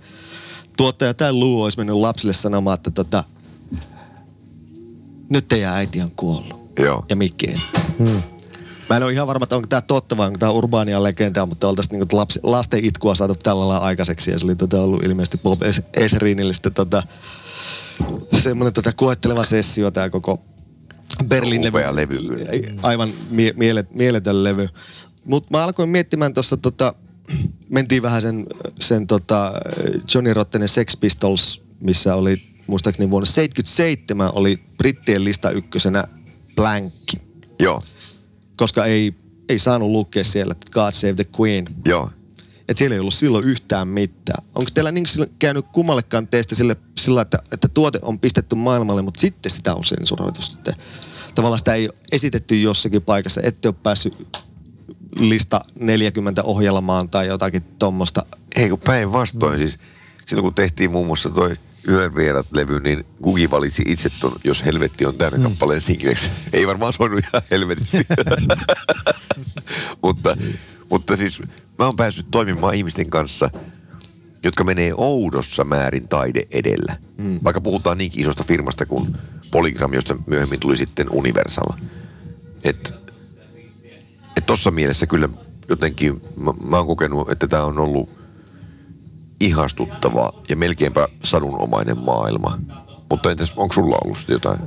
[0.77, 3.25] tuottaja tai Luu olisi mennyt lapsille sanomaan, että tota,
[5.29, 6.73] nyt teidän äiti on kuollut.
[6.79, 7.05] Joo.
[7.09, 7.57] Ja Mikki ei.
[7.99, 8.23] Hmm.
[8.91, 11.69] Mä en ole ihan varma, että onko tämä totta vai onko tämä urbaania legendaa, mutta
[11.69, 14.31] oltaisiin niinku lapsi, lasten itkua saatu tällä lailla aikaiseksi.
[14.31, 15.63] Ja se oli tota ollut ilmeisesti Bob
[15.97, 17.03] Eserinille sitten tota,
[18.43, 20.41] semmoinen tota koetteleva sessio tämä koko
[21.25, 22.19] Berlin Upea levy.
[22.83, 24.69] Aivan mie- mielet, mieletön levy.
[25.25, 26.95] Mutta mä alkoin miettimään tuossa, tota,
[27.69, 28.47] mentiin vähän sen,
[28.81, 29.53] sen tota
[30.15, 36.05] Johnny Rottenen Sex Pistols, missä oli muistaakseni vuonna 77 oli brittien lista ykkösenä
[36.57, 37.17] Blankki.
[37.59, 37.81] Joo,
[38.57, 39.15] Koska ei,
[39.49, 41.67] ei saanut lukea siellä God Save the Queen.
[41.85, 42.11] joo.
[42.69, 44.45] Että siellä ei ollut silloin yhtään mitään.
[44.55, 45.07] Onko teillä niin
[45.39, 49.85] käynyt kummallekaan teistä sille, sillä, että, että tuote on pistetty maailmalle, mutta sitten sitä on
[49.85, 50.75] sensuroitu sitten?
[51.35, 54.39] Tavallaan sitä ei esitetty jossakin paikassa, ette ole päässyt
[55.17, 58.27] lista 40 ohjelmaan tai jotakin tuommoista.
[58.57, 59.79] Ei kun päinvastoin siis.
[60.27, 61.57] Silloin kun tehtiin muun muassa toi
[61.89, 66.31] Yön vierat-levy, niin Gugi valitsi itse ton, jos helvetti on täynnä kappaleen singleksi.
[66.53, 68.07] Ei varmaan soinut ihan helvetisti.
[70.03, 70.37] mutta,
[70.91, 71.43] mutta siis
[71.79, 73.51] mä oon päässyt toimimaan ihmisten kanssa,
[74.43, 76.97] jotka menee oudossa määrin taide edellä.
[77.19, 77.41] Mm.
[77.45, 79.17] Vaikka puhutaan niinkin isosta firmasta kuin
[79.51, 81.69] Polygram, josta myöhemmin tuli sitten Universal.
[82.65, 82.95] Että
[84.37, 85.29] et tossa mielessä kyllä
[85.69, 88.22] jotenkin mä, mä oon kokenut, että tämä on ollut
[89.43, 92.59] ihastuttava ja melkeinpä sadunomainen maailma.
[93.11, 94.59] Mutta entäs, onko sulla ollut jotain?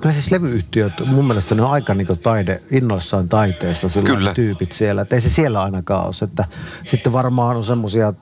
[0.00, 4.34] Kyllä siis levyyhtiöt, mun mielestä ne on aika niin taide, innoissaan taiteessa silloin Kyllä.
[4.34, 5.02] tyypit siellä.
[5.02, 6.14] Että ei se siellä ainakaan ole.
[6.22, 6.44] Että
[6.84, 8.12] sitten varmaan on semmoisia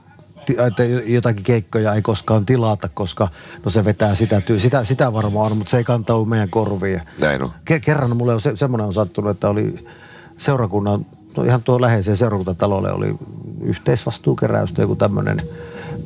[0.67, 3.29] että jotakin keikkoja ei koskaan tilata, koska
[3.65, 7.03] no se vetää sitä, tyy- sitä, sitä varmaan on, mutta se ei kantaudu meidän korviin.
[7.21, 7.51] Näin on.
[7.71, 9.85] Ke- kerran mulle on se, semmoinen on sattunut, että oli
[10.37, 13.15] seurakunnan, no ihan tuo läheiseen seurakuntatalolle oli
[13.63, 15.43] yhteisvastuukeräystä, joku tämmöinen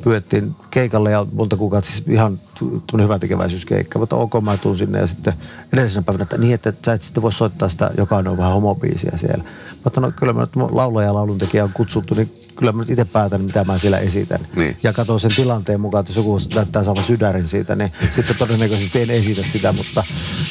[0.05, 4.99] pyöttiin keikalle ja monta kuukautta siis ihan tunnen hyvä tekeväisyyskeikka, mutta ok mä tuun sinne
[4.99, 5.33] ja sitten
[5.73, 9.11] edellisenä päivänä, että niin, että sä et sitten voi soittaa sitä, jokainen on vähän homobiisiä
[9.15, 9.43] siellä.
[9.43, 12.89] Mä otan, no kyllä mä nyt laulaja ja lauluntekijä on kutsuttu, niin kyllä mä nyt
[12.89, 14.39] itse päätän, mitä mä siellä esitän.
[14.55, 14.77] Niin.
[14.83, 19.01] Ja katson sen tilanteen mukaan, että jos joku näyttää saavan sydärin siitä, niin sitten todennäköisesti
[19.01, 20.03] en esitä sitä, mutta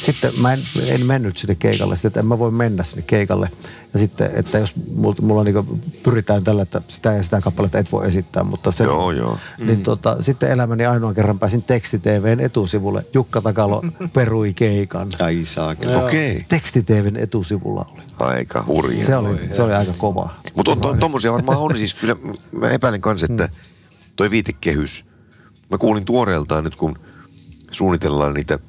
[0.05, 3.49] sitten mä en, en mennyt sinne keikalle, sitten, että en mä voi mennä sinne keikalle.
[3.93, 7.91] Ja sitten, että jos mulla, mulla niin pyritään tällä, että sitä ja sitä kappaletta et
[7.91, 9.37] voi esittää, mutta se, Joo, joo.
[9.59, 13.05] Niin tota, sitten elämäni ainoan kerran pääsin teksti-TVn etusivulle.
[13.13, 13.81] Jukka Takalo
[14.13, 15.07] perui keikan.
[15.19, 15.95] Ai saakeli.
[15.95, 16.31] Okei.
[16.31, 16.43] Okay.
[16.47, 18.03] Teksti-TVn etusivulla oli.
[18.19, 19.05] Aika hurja.
[19.05, 20.29] Se oli, se oli aika kova.
[20.55, 21.77] Mutta on, to, tommosia varmaan on.
[21.77, 22.15] Siis kyllä
[22.51, 23.49] mä epäilen kanssa, että
[24.15, 25.05] toi viitekehys.
[25.71, 26.99] Mä kuulin tuoreeltaan nyt, kun
[27.71, 28.59] suunnitellaan niitä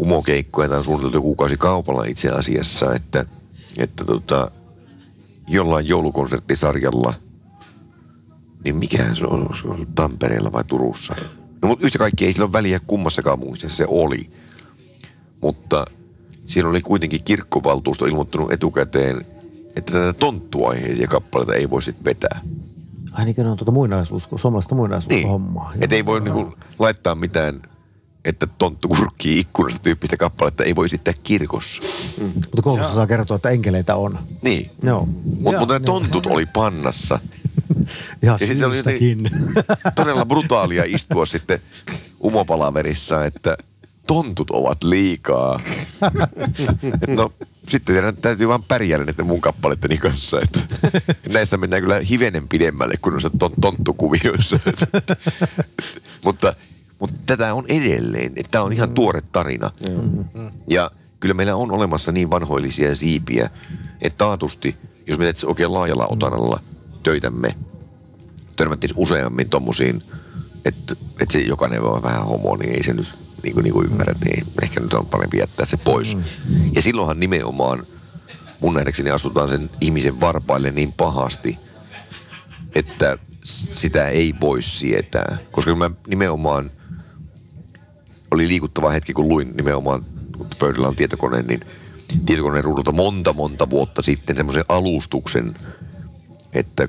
[0.00, 3.24] umokeikkoja, tai on suunniteltu kuukausi kaupalla itse asiassa, että,
[3.76, 4.50] että tota,
[5.48, 7.14] jollain joulukonserttisarjalla,
[8.64, 11.14] niin mikähän se on, se on Tampereella vai Turussa?
[11.62, 14.30] No mutta yhtä kaikki ei sillä ole väliä kummassa kaupungissa se oli.
[15.40, 15.84] Mutta
[16.46, 19.24] siinä oli kuitenkin kirkkovaltuusto ilmoittanut etukäteen,
[19.76, 22.40] että tätä tonttuaiheisia kappaleita ei voi sitten vetää.
[23.12, 25.72] Ai niin, ne on tuota muinaisuusko, suomalaista muinaisuushommaa.
[25.72, 25.84] Niin.
[25.84, 27.62] Että ei voi niinku laittaa mitään,
[28.28, 31.82] että tonttu kurkkii ikkunasta tyyppistä kappaletta ei voi esittää kirkossa.
[32.34, 34.18] Mutta koulussa saa kertoa, että enkeleitä on.
[34.42, 34.70] Niin.
[34.82, 35.08] Joo.
[35.40, 37.18] Mutta mut ne tontut oli pannassa.
[38.22, 39.18] Ihan Ja sit se oli syystäkin.
[39.94, 41.60] todella brutaalia istua sitten
[42.24, 43.56] umopalaverissa, että
[44.06, 45.60] tontut ovat liikaa.
[47.02, 47.32] Et no,
[47.68, 50.40] sitten teidän täytyy vaan pärjäällä näiden mun kappaletteni kanssa.
[50.40, 50.60] Että
[51.28, 54.60] näissä mennään kyllä hivenen pidemmälle kuin noissa ton, tonttukuvioissa.
[54.66, 54.86] mutta,
[56.24, 56.54] mutta
[57.28, 58.32] tätä on edelleen.
[58.36, 59.70] että Tämä on ihan tuore tarina.
[60.68, 63.50] Ja kyllä meillä on olemassa niin vanhoillisia siipiä,
[64.02, 64.76] että taatusti,
[65.06, 66.60] jos me teet oikein laajalla otanalla
[67.02, 67.54] töitämme,
[68.56, 70.02] törmättiin useammin tommosiin,
[70.64, 73.08] että, että se jokainen on vähän homo, niin ei se nyt
[73.42, 76.16] niin kuin, niin kuin ymmärrä, niin ehkä nyt on parempi jättää se pois.
[76.16, 76.24] Mm.
[76.74, 77.86] Ja silloinhan nimenomaan
[78.60, 81.58] mun nähdäkseni astutaan sen ihmisen varpaille niin pahasti,
[82.74, 83.18] että
[83.72, 85.38] sitä ei voi sietää.
[85.52, 86.70] Koska mä nimenomaan,
[88.30, 90.04] oli liikuttava hetki, kun luin nimenomaan,
[90.38, 91.60] kun pöydällä on tietokone, niin
[92.26, 95.54] tietokoneen ruudulta monta monta vuotta sitten semmoisen alustuksen,
[96.52, 96.88] että,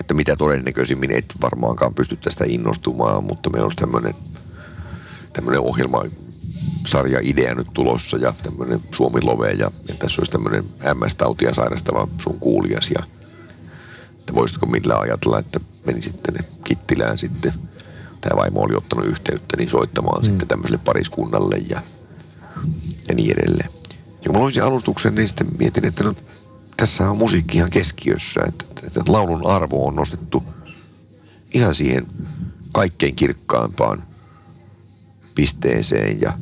[0.00, 4.14] että mitä todennäköisimmin et varmaankaan pysty tästä innostumaan, mutta meillä olisi tämmöinen
[5.32, 6.04] tämmöinen ohjelma
[6.86, 10.64] sarja idea nyt tulossa ja tämmöinen Suomi Love ja, ja tässä olisi tämmöinen
[10.94, 13.02] MS-tautia sairastava sun kuulijas ja
[14.18, 17.52] että voisitko millään ajatella, että meni sitten Kittilään sitten
[18.20, 20.24] tämä vaimo oli ottanut yhteyttä niin soittamaan mm.
[20.24, 21.82] sitten tämmöiselle pariskunnalle ja,
[23.08, 23.70] ja niin edelleen.
[24.00, 26.14] Ja kun mä luin sen alustuksen, niin sitten mietin, että no,
[26.76, 30.42] tässä on musiikki ihan keskiössä, että, että, että laulun arvo on nostettu
[31.54, 32.06] ihan siihen
[32.72, 34.04] kaikkein kirkkaimpaan
[35.34, 36.32] pisteeseen ja,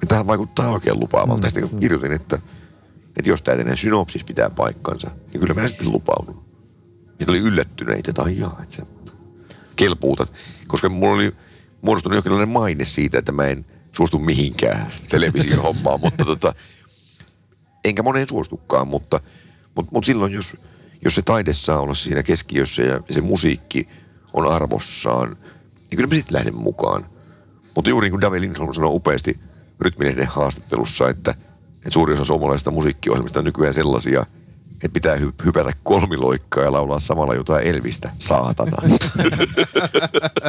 [0.00, 1.46] ja tähän vaikuttaa oikein lupaavalta.
[1.46, 1.50] Mm.
[1.50, 2.38] Sitten kirjoitin, että,
[3.16, 6.42] että jos tämä teidän synopsis pitää paikkansa, niin kyllä mä sitten lupaudun.
[7.20, 8.86] Ja oli yllättyneitä, että ai jaa, että sä
[9.80, 10.32] kelpuutat.
[10.66, 11.32] Koska mulla oli
[11.82, 16.54] muodostunut jonkinlainen maine siitä, että mä en suostu mihinkään television hommaan, mutta tota,
[17.84, 19.20] enkä moneen suostukaan, mutta,
[19.74, 20.56] mutta, mutta silloin jos,
[21.04, 23.88] jos se taide saa olla siinä keskiössä ja se musiikki
[24.32, 25.36] on arvossaan,
[25.74, 27.06] niin kyllä mä sitten lähden mukaan.
[27.74, 29.40] Mutta juuri niin kuin David Lindholm sanoi upeasti
[29.80, 31.30] rytminen haastattelussa, että,
[31.76, 34.26] että suuri osa suomalaisista musiikkiohjelmista on nykyään sellaisia,
[34.82, 38.76] että pitää hy- hypätä kolmiloikkaa ja laulaa samalla jotain Elvistä, saatana.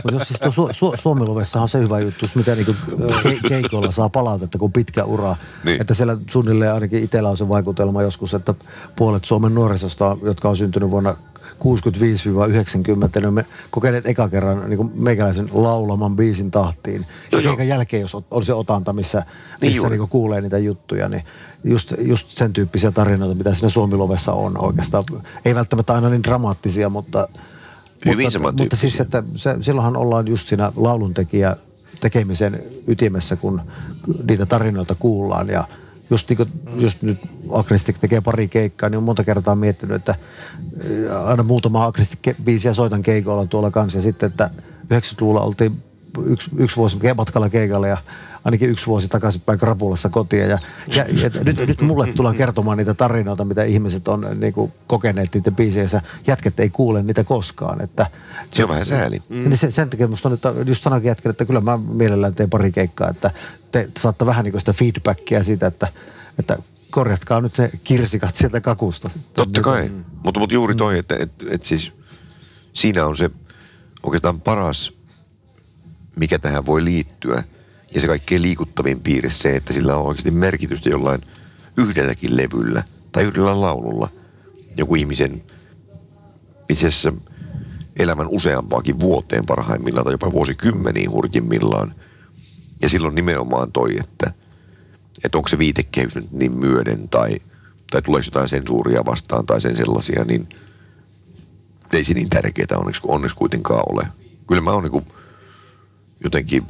[0.03, 2.75] Mutta jos siis Su- Su- on se hyvä juttu, jos mitä niinku
[3.11, 5.35] ke- keikoilla saa palautetta, kun pitkä ura.
[5.63, 5.81] Niin.
[5.81, 8.53] Että siellä suunnilleen ainakin itsellä on se vaikutelma joskus, että
[8.95, 11.15] puolet Suomen nuorisosta, jotka on syntynyt vuonna
[11.63, 17.05] 65-90, ne on me kokeneet eka kerran niin meikäläisen laulaman biisin tahtiin.
[17.31, 17.51] Ja joo.
[17.51, 19.23] keikan jälkeen, jos on se otanta, missä,
[19.61, 19.97] missä juuri.
[19.97, 21.23] niin kuulee niitä juttuja, niin
[21.63, 25.03] just, just sen tyyppisiä tarinoita, mitä siinä Suomilovessa on oikeastaan.
[25.45, 27.27] Ei välttämättä aina niin dramaattisia, mutta
[28.05, 31.55] Hyvin mutta, mutta siis, että se, silloinhan ollaan just siinä lauluntekijä
[32.01, 33.61] tekemisen ytimessä, kun
[34.27, 35.47] niitä tarinoita kuullaan.
[35.47, 35.63] Ja
[36.09, 37.19] just, niin kuin, just nyt
[37.53, 40.15] Agnestic tekee pari keikkaa, niin on monta kertaa miettinyt, että
[41.09, 43.97] äh, aina muutama Agnestic-biisiä soitan keikoilla tuolla kanssa.
[43.97, 44.49] Ja sitten, että
[44.93, 45.83] 90-luvulla oltiin
[46.25, 47.97] yksi, yksi vuosi matkalla keikalla ja
[48.45, 50.49] ainakin yksi vuosi takaisinpäin krapulassa kotiin.
[50.49, 50.57] Ja,
[50.95, 55.29] ja, ja nyt, nyt mulle tullaan kertomaan niitä tarinoita, mitä ihmiset on niin kuin, kokeneet
[55.33, 56.01] niitä biisejä.
[56.27, 57.81] Jätket ei kuule niitä koskaan.
[57.81, 58.07] Että,
[58.53, 59.21] Se on vähän sääli.
[59.29, 59.35] Mm.
[59.35, 62.49] Niin se, sen takia musta on, että just sanoinkin jätken, että kyllä mä mielellään teen
[62.49, 63.31] pari keikkaa, että
[63.71, 65.87] te saatte vähän niin sitä feedbackia siitä, että,
[66.39, 66.57] että
[66.91, 69.09] korjatkaa nyt ne kirsikat sieltä kakusta.
[69.33, 69.89] Totta kai.
[69.89, 70.03] Mm.
[70.23, 71.91] Mutta, mutta juuri toi, että et, et siis
[72.73, 73.29] siinä on se
[74.03, 74.93] oikeastaan paras,
[76.15, 77.43] mikä tähän voi liittyä.
[77.93, 81.21] Ja se kaikkein liikuttavin piirre se, että sillä on oikeasti merkitystä jollain
[81.77, 84.09] yhdelläkin levyllä tai yhdellä laululla.
[84.77, 85.43] Joku ihmisen
[86.69, 87.13] itse asiassa
[87.99, 91.95] elämän useampaakin vuoteen parhaimmillaan tai jopa vuosikymmeniin hurjimmillaan.
[92.81, 94.33] Ja silloin nimenomaan toi, että,
[95.23, 97.37] että onko se viitekehys nyt niin myöden tai,
[97.91, 100.49] tai tuleeko jotain sensuuria vastaan tai sen sellaisia, niin
[101.93, 104.07] ei se niin tärkeää onneksi, onneksi kuitenkaan ole.
[104.47, 105.05] Kyllä mä oon niin
[106.23, 106.67] jotenkin,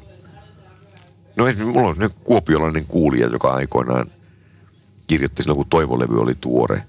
[1.35, 4.11] no esimerkiksi mulla on sellainen kuopiolainen kuulija, joka aikoinaan
[5.07, 6.83] kirjoitti silloin, kun Toivolevy oli tuore.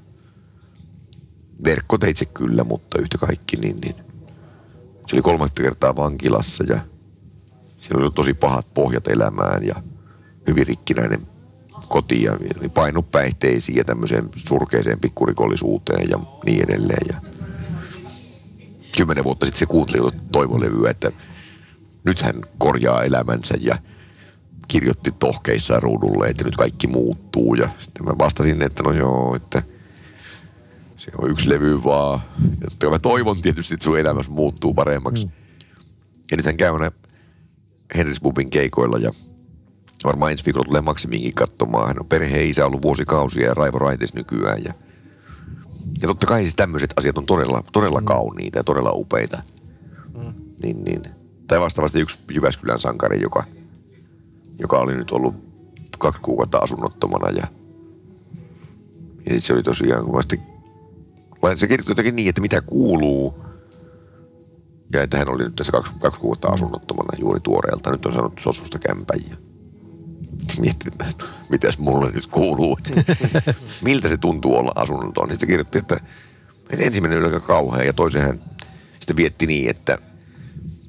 [1.64, 3.94] Verkkoteitse kyllä, mutta yhtä kaikki, niin, niin
[5.06, 6.80] se oli kolmatta kertaa vankilassa ja
[7.80, 9.74] siellä oli tosi pahat pohjat elämään ja
[10.48, 11.26] hyvin rikkinäinen
[11.92, 17.06] koti ja oli painu päihteisiin ja tämmöiseen surkeeseen pikkurikollisuuteen ja niin edelleen.
[17.08, 17.20] Ja
[18.96, 21.12] kymmenen vuotta sitten se kuunteli toivolevyä, että
[22.04, 23.78] nyt hän korjaa elämänsä ja
[24.68, 27.54] kirjoitti tohkeissaan ruudulle, että nyt kaikki muuttuu.
[27.54, 29.62] Ja sitten mä vastasin, että no joo, että
[30.96, 32.20] se on yksi levy vaan.
[32.82, 35.24] Ja mä toivon tietysti, että sun elämässä muuttuu paremmaksi.
[35.24, 35.32] Mm.
[36.30, 36.90] Ja nyt hän käy aina
[37.96, 39.12] Henriksbubin keikoilla ja
[40.04, 41.88] varmaan ensi viikolla tulee Maksimiinkin katsomaan.
[41.88, 44.64] Hän on perheen isä ollut vuosikausia ja Raivo Raitis nykyään.
[44.64, 44.74] Ja
[46.02, 49.42] Ja totta kai siis tämmöiset asiat on todella, todella kauniita ja todella upeita.
[50.62, 51.02] Niin, niin.
[51.48, 53.44] Tai vastaavasti yksi Jyväskylän sankari, joka,
[54.58, 55.34] joka oli nyt ollut
[55.98, 57.46] kaksi kuukautta asunnottomana ja,
[59.30, 60.42] ja se oli tosiaan, kun mä sitten,
[61.42, 63.44] vai se kirjoitti jotenkin niin, että mitä kuuluu,
[64.92, 67.90] ja että hän oli nyt tässä kaksi, kaksi kuukautta asunnottomana juuri tuoreelta.
[67.90, 69.20] Nyt on saanut sosusta kämpän
[70.86, 71.04] että
[71.48, 72.78] mitäs mulle nyt kuuluu.
[73.84, 75.24] Miltä se tuntuu olla asunnoton.
[75.24, 75.96] Sitten se kirjoitti, että,
[76.70, 78.42] että ensimmäinen oli aika kauhea ja toisen hän
[79.00, 79.98] sitten vietti niin, että,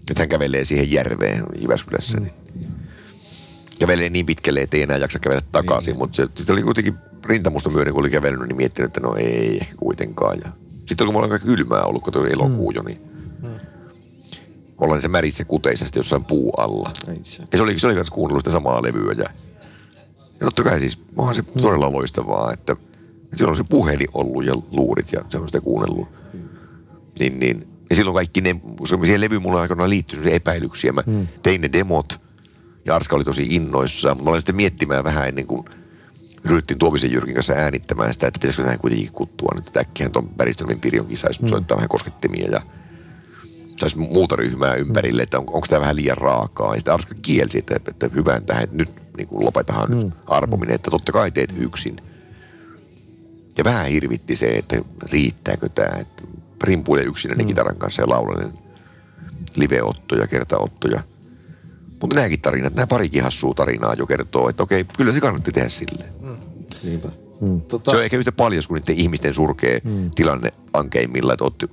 [0.10, 2.18] että hän kävelee siihen järveen Jyväskylässä.
[2.18, 2.28] Mm.
[3.80, 5.98] Kävelee niin pitkälle, että ei enää jaksa kävellä takaisin, niin.
[5.98, 6.94] mutta se, se, oli kuitenkin
[7.26, 10.39] rintamusta myöden, kun oli kävellyt, niin miettinyt, että no ei ehkä kuitenkaan.
[10.44, 10.52] Ja
[10.86, 13.12] sitten kun mulla aika kylmää ollut, kun oli elokuu jo, niin
[14.78, 16.91] ollaan se märissä kuteisesti jossain puu alla.
[17.51, 19.13] Ja se oli, se oli myös kuunnellut sitä samaa levyä.
[19.17, 19.30] Ja,
[20.39, 21.61] ja totta kai siis, onhan se mm.
[21.61, 22.74] todella loistavaa, että,
[23.24, 26.07] että silloin on se puhelin ollut ja luurit ja se on sitä kuunnellut.
[26.34, 26.49] Mm.
[27.19, 27.67] Niin, niin.
[27.89, 28.55] Ja silloin kaikki ne,
[29.03, 30.91] siihen levyyn mulla aikanaan liittyi epäilyksiä.
[30.91, 31.28] Mä mm.
[31.43, 32.24] tein ne demot
[32.86, 34.24] ja Arska oli tosi innoissaan.
[34.24, 35.65] Mä olin sitten miettimään vähän ennen kuin
[36.45, 40.30] ryhdyttiin Tuovisen Jyrkin kanssa äänittämään sitä, että pitäisikö tähän kuitenkin kuttua nyt, että äkkihän tuon
[40.38, 41.47] Väristelmin Pirjonkin saisi mm.
[41.47, 42.61] soittaa vähän koskettimia ja
[43.84, 46.73] saisi muuta ryhmää ympärille, että on, onko tämä vähän liian raakaa.
[46.73, 49.97] Ja sitten Arska kielsi, että, että, että hyvän tähän, että nyt niin kuin lopetahan mm.
[49.97, 51.97] nyt arpominen, että totta kai teet yksin.
[53.57, 54.77] Ja vähän hirvitti se, että
[55.11, 56.23] riittääkö tämä, että
[56.63, 57.47] rimpuilee yksinäinen mm.
[57.47, 58.53] kitaran kanssa ja laulainen
[59.55, 61.03] liveottoja, kertaottoja.
[62.01, 65.69] Mutta nämäkin tarinat, nämä parikin hassua tarinaa jo kertoo, että okei, kyllä se kannatti tehdä
[65.69, 66.09] silleen.
[66.21, 66.38] Mm.
[66.84, 67.09] Niinpä.
[67.41, 67.61] Mm.
[67.61, 67.91] Tota...
[67.91, 70.11] Se on ehkä yhtä paljon kuin niiden ihmisten surkea mm.
[70.11, 71.63] tilanne ankeimmilla, että oot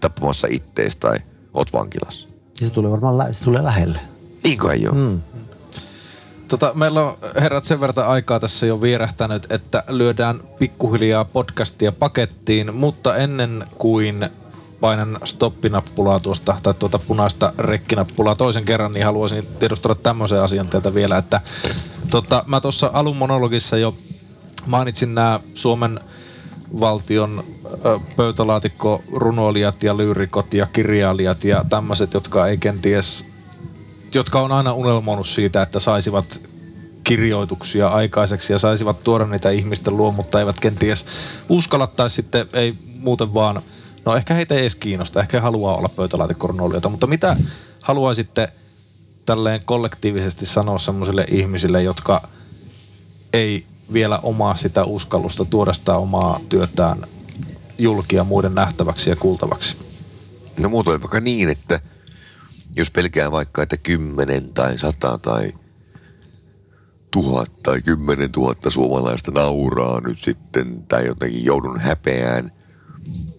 [0.00, 1.18] tappamassa ittees tai
[1.54, 2.28] oot vankilassa.
[2.54, 4.00] Se tulee varmaan lä- se tulee lähelle.
[4.44, 4.96] Niinkö ei ole?
[4.96, 5.20] Mm.
[6.48, 12.74] Tota, meillä on herrat sen verran aikaa tässä jo vierähtänyt, että lyödään pikkuhiljaa podcastia pakettiin,
[12.74, 14.28] mutta ennen kuin
[14.80, 20.94] painan stoppinappulaa tuosta, tai tuota punaista rekkinappulaa toisen kerran, niin haluaisin tiedustella tämmöisen asian teiltä
[20.94, 21.40] vielä, että
[22.10, 23.94] tota, mä tuossa alun monologissa jo
[24.66, 26.00] mainitsin nämä Suomen
[26.80, 27.44] valtion
[28.16, 33.26] pöytälaatikko runoilijat ja lyyrikot ja kirjailijat ja tämmöiset, jotka ei kenties,
[34.14, 36.40] jotka on aina unelmoinut siitä, että saisivat
[37.04, 41.06] kirjoituksia aikaiseksi ja saisivat tuoda niitä ihmisten luo, mutta eivät kenties
[41.48, 43.62] uskalla tai sitten ei muuten vaan,
[44.04, 47.36] no ehkä heitä ei edes kiinnosta, ehkä haluaa olla pöytälaatikkorunoilijoita, mutta mitä
[47.82, 48.48] haluaisitte
[49.26, 52.28] tälleen kollektiivisesti sanoa semmoisille ihmisille, jotka
[53.32, 56.98] ei vielä omaa sitä uskallusta tuoda sitä omaa työtään
[57.78, 59.76] julkia muiden nähtäväksi ja kuultavaksi?
[60.58, 61.80] No muutoin vaikka niin, että
[62.76, 65.52] jos pelkää vaikka, että kymmenen tai sata tai
[67.10, 72.52] tuhat tai kymmenen tuhatta suomalaista nauraa nyt sitten tai jotenkin joudun häpeään,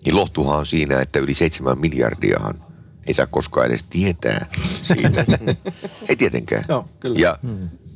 [0.06, 2.64] niin lohtuhan on siinä, että yli seitsemän miljardiahan
[3.08, 4.45] ei saa koskaan edes tietää
[4.84, 5.26] siitä.
[6.10, 6.66] ei tietenkään.
[6.70, 7.20] Joo, kyllä.
[7.20, 7.39] Ja,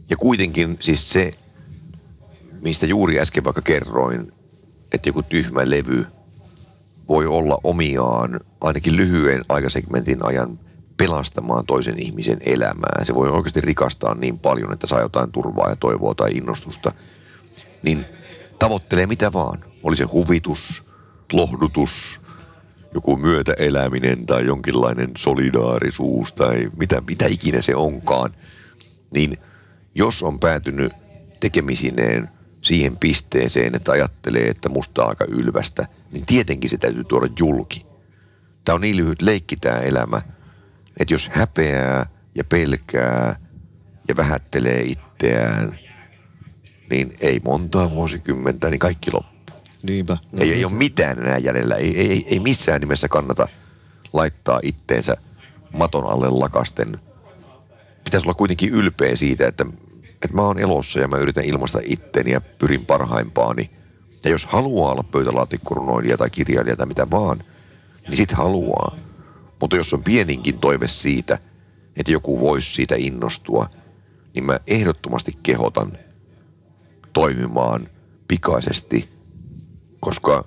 [0.10, 1.32] ja kuitenkin siis se,
[2.68, 4.32] mistä juuri äsken vaikka kerroin,
[4.92, 6.06] että joku tyhmä levy
[7.08, 10.60] voi olla omiaan ainakin lyhyen aikasegmentin ajan
[10.98, 13.04] pelastamaan toisen ihmisen elämää.
[13.04, 16.92] Se voi oikeasti rikastaa niin paljon, että saa jotain turvaa ja toivoa tai innostusta.
[17.84, 18.06] Niin
[18.60, 19.66] tavoittelee mitä vaan.
[19.84, 20.84] Oli se huvitus,
[21.34, 22.22] lohdutus,
[22.94, 28.32] joku myötäeläminen tai jonkinlainen solidaarisuus tai mitä, mitä ikinä se onkaan.
[29.14, 29.38] Niin
[29.96, 30.94] jos on päätynyt
[31.40, 32.37] tekemisineen
[32.68, 37.86] siihen pisteeseen, että ajattelee, että musta on aika ylvästä, niin tietenkin se täytyy tuoda julki.
[38.66, 40.22] Tämä on niin lyhyt leikki tämä elämä,
[41.00, 42.06] että jos häpeää
[42.36, 43.36] ja pelkää
[44.08, 45.80] ja vähättelee itseään,
[46.90, 49.38] niin ei montaa vuosikymmentä, niin kaikki loppuu.
[49.84, 50.18] Niinpä.
[50.32, 51.76] No, ei, ei ole mitään enää jäljellä.
[51.76, 53.48] Ei, ei, ei missään nimessä kannata
[54.14, 55.18] laittaa itteensä
[55.74, 57.00] maton alle lakasten.
[58.04, 59.66] Pitäisi olla kuitenkin ylpeä siitä, että
[60.28, 63.70] että mä oon elossa ja mä yritän ilmaista itteni ja pyrin parhaimpaani.
[64.24, 67.44] Ja jos haluaa olla pöytälaatikkorunoilija tai kirjailija tai mitä vaan,
[68.08, 68.96] niin sit haluaa.
[69.62, 71.40] Mutta jos on pieninkin toive siitä,
[71.98, 73.70] että joku voisi siitä innostua,
[74.34, 75.98] niin mä ehdottomasti kehotan
[77.14, 77.90] toimimaan
[78.28, 79.10] pikaisesti,
[80.00, 80.46] koska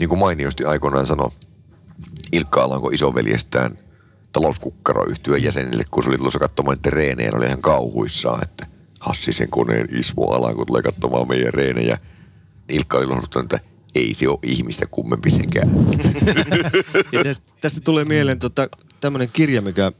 [0.00, 1.30] niin kuin mainiosti aikoinaan sanoi
[2.32, 3.78] Ilkka Alanko isoveljestään
[4.34, 8.66] talouskukkaroyhtyön jäsenille, kun se oli tulossa katsomaan niiden reenejä, oli ihan kauhuissaan, että
[9.00, 11.98] Hassisen koneen Ismo Alan, kun tulee katsomaan meidän reenejä.
[12.68, 15.70] Ilkka oli lohduttanut, että ei se ole ihmistä kummempi sekään.
[17.12, 18.68] ja tästä, tästä tulee mieleen tota,
[19.00, 19.92] tämmöinen kirja, mikä,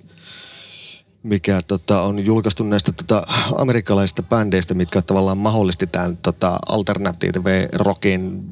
[1.23, 3.27] mikä tota, on julkaistu näistä tota,
[3.59, 8.43] amerikkalaisista bändeistä, mitkä tavallaan mahdollisti tämän tota, alternative rockin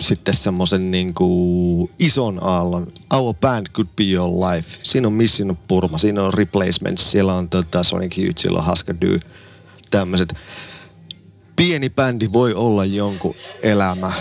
[0.00, 2.92] sitten semmoisen niin kuin ison aallon.
[3.12, 4.78] Our band could be your life.
[4.82, 8.96] Siinä on Mission Purma, siinä on Replacements, siellä on tota Sonic Youth, siellä on Husker
[9.00, 9.20] Du,
[9.90, 10.34] tämmöiset.
[11.56, 14.12] Pieni bändi voi olla jonkun elämä.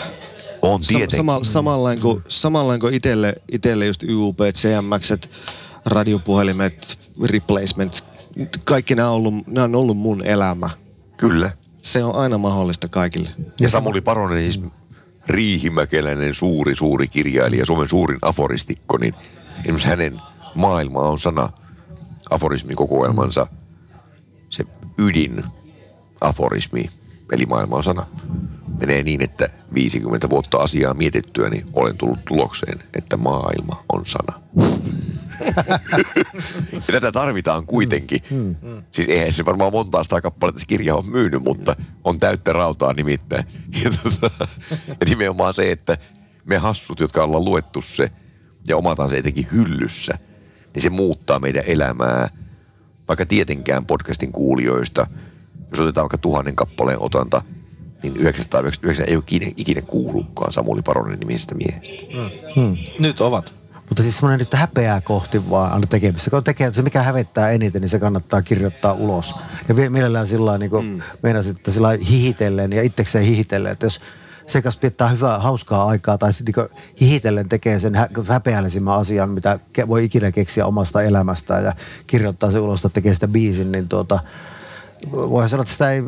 [0.62, 1.18] On tietenkin.
[1.18, 5.12] sama, samanlain kuin, samanlain kuin itelle, itelle just YUP, CMX,
[5.86, 8.04] radiopuhelimet, replacements,
[8.66, 10.70] kaikki nämä on, ollut, nämä on ollut mun elämä.
[11.18, 11.52] Kyllä.
[11.82, 13.30] Se on aina mahdollista kaikille.
[13.60, 14.60] Ja Samuli Paronen, siis
[15.30, 19.14] riihimäkeläinen suuri, suuri kirjailija, Suomen suurin aforistikko, niin
[19.60, 20.22] esimerkiksi hänen
[20.56, 21.50] maailma on sana
[22.30, 23.48] aforismikokoelmansa
[24.50, 24.66] se
[24.98, 25.44] ydin
[26.22, 26.90] aforismi,
[27.32, 28.06] eli maailma on sana.
[28.80, 34.42] Menee niin, että 50 vuotta asiaa mietittyä, niin olen tullut tulokseen, että maailma on sana.
[36.74, 38.22] Ja tätä tarvitaan kuitenkin.
[38.92, 42.94] Siis eihän se varmaan montaa sitä kappaletta se kirja on myynyt, mutta on täyttä rautaa
[42.94, 43.44] nimittäin.
[43.84, 44.48] Ja, tota,
[44.88, 45.98] ja nimenomaan se, että
[46.46, 48.12] me hassut, jotka ollaan luettu se
[48.68, 50.14] ja omataan se etenkin hyllyssä,
[50.74, 52.30] niin se muuttaa meidän elämää.
[53.08, 55.08] Vaikka tietenkään podcastin kuulijoista,
[55.72, 57.42] jos otetaan vaikka tuhannen kappaleen otanta,
[58.04, 62.04] niin 999 ei ole ikinä, ikinä kuullutkaan Samuli Paronen nimisestä miehestä.
[63.00, 63.67] Nyt ovat.
[63.90, 66.30] Mutta siis semmoinen nyt häpeää kohti vaan aina tekemistä.
[66.30, 69.36] Kun tekee, se mikä hävettää eniten, niin se kannattaa kirjoittaa ulos.
[69.68, 71.02] Ja mielellään sillä niin kuin mm.
[71.24, 73.72] meinasin, että sillä hihitellen ja itsekseen hihitellen.
[73.72, 74.02] Että jos
[74.48, 79.30] se kanssa pitää hyvää, hauskaa aikaa tai sitten niin hihitellen tekee sen hä- häpeällisimmän asian,
[79.30, 81.74] mitä voi ikinä keksiä omasta elämästään ja
[82.08, 84.20] kirjoittaa se ulos, että tekee sitä biisin, niin tuota,
[85.12, 86.02] voihan sanoa, että sitä ei,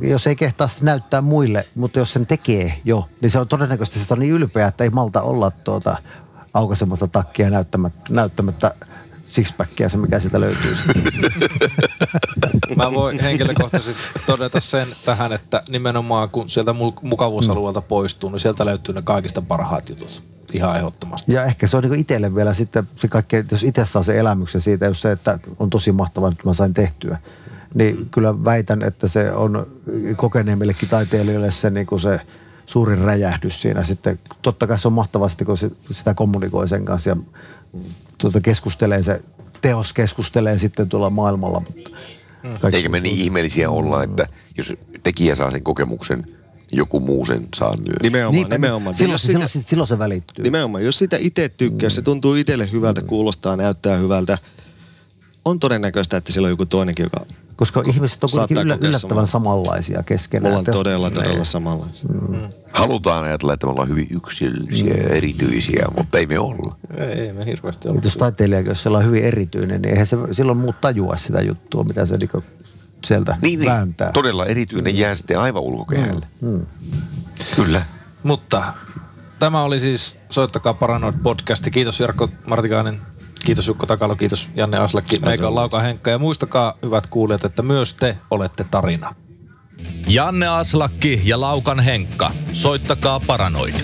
[0.00, 3.98] jos ei kehtaa sitä näyttää muille, mutta jos sen tekee jo, niin se on todennäköisesti
[3.98, 5.96] sitä on niin ylpeä, että ei malta olla tuota
[6.54, 8.74] aukaisematta takkia näyttämättä, näyttämättä
[9.26, 10.76] sixpackia, se mikä sieltä löytyy.
[12.76, 18.66] Mä voin henkilökohtaisesti todeta sen tähän, että nimenomaan kun sieltä mu- mukavuusalueelta poistuu, niin sieltä
[18.66, 20.22] löytyy ne kaikista parhaat jutut.
[20.52, 21.34] Ihan ehdottomasti.
[21.34, 24.60] Ja ehkä se on niin itselle vielä sitten se kaikkein, jos itse saa sen elämyksen
[24.60, 27.18] siitä, jos se, että on tosi mahtavaa, että mä sain tehtyä.
[27.74, 29.66] Niin kyllä väitän, että se on
[30.16, 32.20] kokeneemmillekin taiteilijoille se, niin kuin se
[32.66, 34.18] suurin räjähdys siinä sitten.
[34.42, 37.16] Totta kai se on mahtavasti, kun se, sitä kommunikoi sen kanssa ja
[38.18, 39.22] tuota, keskustelee se,
[39.60, 41.60] teos keskustelee sitten tuolla maailmalla.
[41.60, 41.90] Mutta
[42.60, 47.26] kaikki- Eikä me niin ihmeellisiä olla, että jos tekijä saa sen kokemuksen, niin joku muu
[47.26, 47.96] sen saa myös.
[48.02, 48.94] Nimenomaan, Niinpä, nimenomaan.
[48.94, 50.42] Silloin, Jos silloin, sitä- silloin, silloin se välittyy.
[50.42, 54.38] Nimenomaan, jos sitä itse tykkää, se tuntuu itselle hyvältä, kuulostaa, näyttää hyvältä,
[55.44, 59.26] on todennäköistä, että siellä on joku toinenkin, joka Koska ihmiset on kuitenkin yllä, yllättävän samaa.
[59.26, 60.54] samanlaisia keskenään.
[60.58, 61.46] Että jos- todella, todella Niin.
[61.46, 62.08] samanlaisia.
[62.72, 66.76] Halutaan ajatella, että me ollaan hyvin yksilöllisiä ja erityisiä, mutta ei me olla.
[66.96, 70.16] Ei, ei me hirveästi Mutta jos taiteilija, jos siellä on hyvin erityinen, niin eihän se
[70.32, 72.44] silloin muut tajua sitä juttua, mitä se niinku
[73.04, 74.10] sieltä Niin, niin vääntää.
[74.12, 76.26] todella erityinen jää sitten aivan ulkokehälle.
[76.40, 76.66] Mm.
[77.56, 77.82] Kyllä.
[78.22, 78.74] Mutta
[79.38, 81.70] tämä oli siis Soittakaa Paranoid podcasti.
[81.70, 83.00] Kiitos Jarkko Martikainen,
[83.44, 85.18] kiitos Jukko Takalo, kiitos Janne Aslakki.
[85.18, 89.14] Meikä on Lauka Henkka ja muistakaa hyvät kuulijat, että myös te olette tarina.
[90.06, 92.30] Janne Aslakki ja Laukan Henkka.
[92.52, 93.74] Soittakaa Paranoid.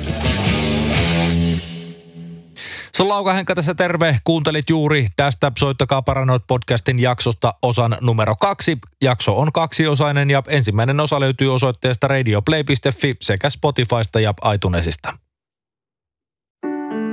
[2.92, 4.18] Se on Lauka Henkka tässä terve.
[4.24, 8.78] Kuuntelit juuri tästä Soittakaa Paranoid podcastin jaksosta osan numero kaksi.
[9.02, 15.12] Jakso on kaksiosainen ja ensimmäinen osa löytyy osoitteesta radioplay.fi sekä Spotifysta ja iTunesista.